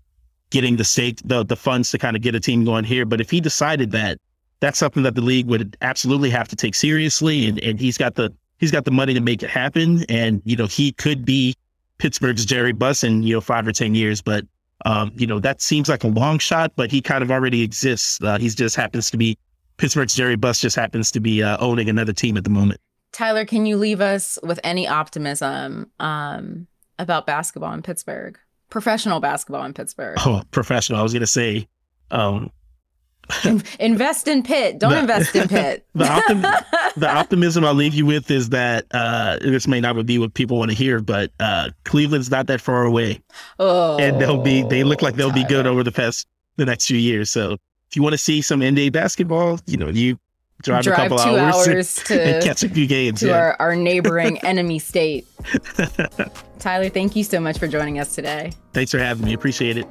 getting 0.50 0.77
the 0.77 0.86
stake, 0.86 1.20
the 1.25 1.43
the 1.43 1.58
funds 1.58 1.91
to 1.91 1.98
kind 1.98 2.15
of 2.15 2.22
get 2.22 2.36
a 2.36 2.39
team 2.39 2.63
going 2.63 2.86
here. 2.86 3.05
But 3.05 3.20
if 3.20 3.29
he 3.29 3.41
decided 3.41 3.91
that, 3.91 4.17
that's 4.62 4.80
something 4.80 5.03
that 5.03 5.15
the 5.15 5.22
league 5.22 5.48
would 5.48 5.75
absolutely 5.82 6.30
have 6.30 6.48
to 6.48 6.56
take 6.56 6.75
seriously, 6.75 7.48
and 7.48 7.60
and 7.60 7.80
he's 7.80 7.98
got 7.98 8.15
the 8.15 8.34
he's 8.58 8.72
got 8.72 8.86
the 8.86 8.91
money 8.91 9.13
to 9.13 9.22
make 9.22 9.44
it 9.44 9.50
happen, 9.50 10.06
and 10.08 10.41
you 10.46 10.56
know, 10.56 10.68
he 10.68 10.94
could 10.94 11.25
be 11.25 11.56
Pittsburgh's 11.98 12.46
Jerry 12.46 12.72
Buss 12.72 13.03
in 13.03 13.24
you 13.24 13.36
know 13.36 13.41
five 13.41 13.68
or 13.68 13.74
ten 13.74 13.94
years, 13.96 14.22
but. 14.22 14.46
Um, 14.84 15.12
you 15.15 15.27
know, 15.27 15.38
that 15.38 15.62
seems 15.62 15.88
like 15.89 16.03
a 16.03 16.08
long 16.08 16.39
shot, 16.39 16.72
but 16.75 16.89
he 16.89 17.03
kind 17.03 17.24
of 17.24 17.30
already 17.30 17.62
exists. 17.62 18.20
Uh, 18.20 18.39
he 18.39 18.50
just 18.50 18.75
happens 18.75 19.12
to 19.12 19.18
be 19.18 19.38
Pittsburgh's 19.82 20.13
Jerry 20.13 20.36
Buss 20.36 20.60
just 20.60 20.75
happens 20.75 21.10
to 21.12 21.20
be 21.20 21.41
uh, 21.41 21.58
owning 21.60 21.89
another 21.89 22.13
team 22.13 22.38
at 22.38 22.44
the 22.44 22.51
moment. 22.51 22.80
Tyler, 23.12 23.46
can 23.46 23.65
you 23.65 23.77
leave 23.77 24.00
us 24.00 24.38
with 24.44 24.60
any 24.63 24.88
optimism 24.88 25.89
um, 26.00 26.68
about 27.00 27.25
basketball 27.25 27.74
in 27.74 27.82
Pittsburgh? 27.82 28.38
Professional 28.70 29.20
basketball 29.20 29.65
in 29.65 29.74
Pittsburgh. 29.74 30.18
Oh, 30.25 30.44
professional. 30.51 31.00
I 31.00 31.03
was 31.03 31.13
going 31.13 31.22
to 31.22 31.27
say, 31.27 31.68
um, 32.12 32.51
invest 33.80 34.28
in 34.28 34.44
Pitt. 34.44 34.80
Don't 34.80 34.92
The- 34.92 35.00
invest 35.00 35.36
in 35.36 35.48
Pitt. 35.48 35.86
the, 35.96 36.06
optim- 36.06 36.94
the 36.96 37.10
optimism 37.10 37.66
I'll 37.66 37.74
leave 37.74 37.94
you 37.94 38.06
with 38.06 38.30
is 38.32 38.50
that 38.50 38.86
uh, 38.92 39.38
this 39.40 39.68
may 39.68 39.80
not 39.80 40.06
be 40.06 40.18
what 40.18 40.34
people 40.34 40.58
want 40.58 40.72
to 40.72 40.76
hear, 40.78 41.00
but 41.00 41.32
uh, 41.40 41.70
Cleveland's 41.86 42.32
not 42.32 42.48
that 42.48 42.62
far 42.62 42.84
away, 42.84 43.22
oh, 43.60 43.98
and 43.98 44.20
they'll 44.20 44.42
be 44.42 44.64
they 44.64 44.84
look 44.84 45.02
like 45.02 45.16
they'll 45.16 45.32
be 45.32 45.46
good 45.46 45.68
over 45.68 45.84
the 45.84 45.92
past 45.92 46.28
the 46.58 46.66
next 46.66 46.88
few 46.88 46.98
years. 46.98 47.30
So 47.30 47.54
if 47.54 47.96
you 47.96 48.04
want 48.04 48.14
to 48.14 48.18
see 48.18 48.42
some 48.42 48.62
NBA 48.62 48.92
basketball, 48.92 49.60
you 49.66 49.78
know, 49.78 49.90
you 49.90 50.18
drive, 50.62 50.84
Drive 50.84 50.94
a 50.94 51.02
couple 51.02 51.18
two 51.18 51.38
hours, 51.38 51.68
hours 51.68 51.98
and 52.10 52.42
to, 52.42 52.48
catch 52.48 52.64
a 52.64 52.70
few 52.70 52.88
games. 52.88 53.20
to 53.22 53.28
yeah. 53.28 53.38
our, 53.38 53.56
our 53.60 53.76
neighboring 53.76 54.38
enemy 54.40 54.80
state. 54.80 55.28
Tyler, 56.60 56.90
thank 56.90 57.16
you 57.16 57.24
so 57.24 57.40
much 57.40 57.58
for 57.58 57.68
joining 57.68 58.00
us 58.00 58.16
today. 58.16 58.54
Thanks 58.74 58.92
for 58.92 59.00
having 59.00 59.26
me. 59.26 59.34
Appreciate 59.34 59.78
it. 59.78 59.88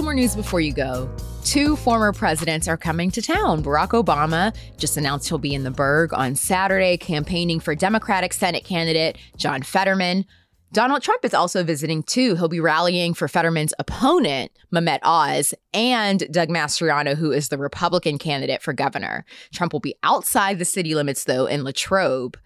Little 0.00 0.12
more 0.12 0.14
news 0.14 0.34
before 0.34 0.62
you 0.62 0.72
go. 0.72 1.14
Two 1.44 1.76
former 1.76 2.10
presidents 2.14 2.66
are 2.68 2.78
coming 2.78 3.10
to 3.10 3.20
town. 3.20 3.62
Barack 3.62 3.88
Obama 3.88 4.56
just 4.78 4.96
announced 4.96 5.28
he'll 5.28 5.36
be 5.36 5.52
in 5.52 5.62
the 5.62 5.70
Burgh 5.70 6.14
on 6.14 6.36
Saturday 6.36 6.96
campaigning 6.96 7.60
for 7.60 7.74
Democratic 7.74 8.32
Senate 8.32 8.64
candidate 8.64 9.18
John 9.36 9.60
Fetterman. 9.62 10.24
Donald 10.72 11.02
Trump 11.02 11.22
is 11.22 11.34
also 11.34 11.62
visiting 11.62 12.02
too. 12.02 12.34
He'll 12.34 12.48
be 12.48 12.60
rallying 12.60 13.12
for 13.12 13.28
Fetterman's 13.28 13.74
opponent, 13.78 14.52
Mehmet 14.74 15.00
Oz, 15.02 15.52
and 15.74 16.26
Doug 16.32 16.48
Mastriano, 16.48 17.14
who 17.14 17.30
is 17.30 17.50
the 17.50 17.58
Republican 17.58 18.16
candidate 18.16 18.62
for 18.62 18.72
governor. 18.72 19.26
Trump 19.52 19.74
will 19.74 19.80
be 19.80 19.96
outside 20.02 20.58
the 20.58 20.64
city 20.64 20.94
limits, 20.94 21.24
though, 21.24 21.44
in 21.44 21.62
Latrobe. 21.62 22.38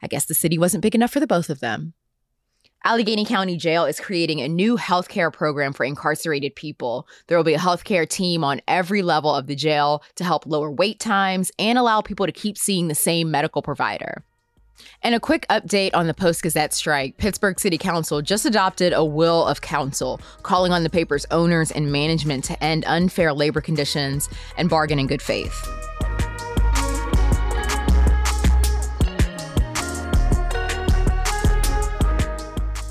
I 0.00 0.06
guess 0.06 0.24
the 0.24 0.32
city 0.32 0.56
wasn't 0.56 0.80
big 0.80 0.94
enough 0.94 1.10
for 1.10 1.20
the 1.20 1.26
both 1.26 1.50
of 1.50 1.60
them. 1.60 1.92
Allegheny 2.86 3.24
County 3.24 3.56
Jail 3.56 3.86
is 3.86 3.98
creating 3.98 4.42
a 4.42 4.48
new 4.48 4.76
healthcare 4.76 5.32
program 5.32 5.72
for 5.72 5.84
incarcerated 5.84 6.54
people. 6.54 7.08
There 7.28 7.38
will 7.38 7.44
be 7.44 7.54
a 7.54 7.58
healthcare 7.58 8.06
team 8.06 8.44
on 8.44 8.60
every 8.68 9.00
level 9.00 9.34
of 9.34 9.46
the 9.46 9.54
jail 9.54 10.02
to 10.16 10.24
help 10.24 10.44
lower 10.44 10.70
wait 10.70 11.00
times 11.00 11.50
and 11.58 11.78
allow 11.78 12.02
people 12.02 12.26
to 12.26 12.32
keep 12.32 12.58
seeing 12.58 12.88
the 12.88 12.94
same 12.94 13.30
medical 13.30 13.62
provider. 13.62 14.22
And 15.02 15.14
a 15.14 15.20
quick 15.20 15.46
update 15.48 15.92
on 15.94 16.08
the 16.08 16.14
Post 16.14 16.42
Gazette 16.42 16.74
strike. 16.74 17.16
Pittsburgh 17.16 17.58
City 17.58 17.78
Council 17.78 18.20
just 18.20 18.44
adopted 18.44 18.92
a 18.92 19.02
will 19.02 19.46
of 19.46 19.62
council 19.62 20.20
calling 20.42 20.72
on 20.72 20.82
the 20.82 20.90
paper's 20.90 21.24
owners 21.30 21.70
and 21.70 21.90
management 21.90 22.44
to 22.44 22.62
end 22.62 22.84
unfair 22.86 23.32
labor 23.32 23.62
conditions 23.62 24.28
and 24.58 24.68
bargain 24.68 24.98
in 24.98 25.06
good 25.06 25.22
faith. 25.22 25.66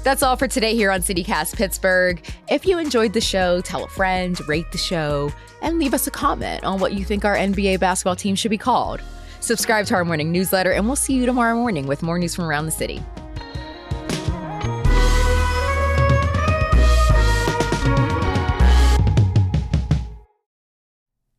That's 0.04 0.22
all 0.22 0.36
for 0.36 0.50
today 0.50 0.76
here 0.76 0.92
on 0.92 1.00
CityCast 1.02 1.56
Pittsburgh. 1.56 2.22
If 2.50 2.66
you 2.66 2.78
enjoyed 2.78 3.14
the 3.14 3.22
show, 3.22 3.62
tell 3.62 3.86
a 3.86 3.88
friend, 3.88 4.38
rate 4.50 4.70
the 4.74 4.78
show, 4.78 5.32
and 5.62 5.80
leave 5.80 5.94
us 5.94 6.08
a 6.08 6.12
comment 6.12 6.66
on 6.66 6.82
what 6.82 6.92
you 6.94 7.06
think 7.06 7.24
our 7.24 7.38
NBA 7.38 7.80
basketball 7.80 8.18
team 8.18 8.36
should 8.36 8.52
be 8.52 8.58
called. 8.58 9.02
Subscribe 9.40 9.86
to 9.86 9.96
our 9.96 10.04
morning 10.04 10.30
newsletter, 10.30 10.72
and 10.72 10.88
we'll 10.88 10.98
see 10.98 11.14
you 11.14 11.26
tomorrow 11.26 11.56
morning 11.56 11.88
with 11.88 12.04
more 12.04 12.20
news 12.20 12.36
from 12.36 12.44
around 12.44 12.66
the 12.66 12.72
city. 12.72 13.02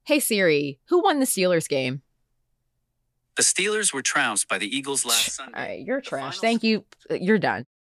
Hey 0.05 0.21
Siri, 0.21 0.81
who 0.89 1.03
won 1.03 1.21
the 1.21 1.27
Steelers 1.27 1.69
game? 1.69 2.01
The 3.37 3.43
Steelers 3.43 3.93
were 3.93 4.01
trounced 4.01 4.49
by 4.49 4.57
the 4.57 4.75
Eagles 4.75 5.05
last 5.05 5.35
Sunday. 5.35 5.59
All 5.59 5.63
right, 5.63 5.85
you're 5.85 6.01
trash. 6.01 6.39
Thank 6.39 6.63
you. 6.63 6.85
You're 7.11 7.39
done. 7.39 7.67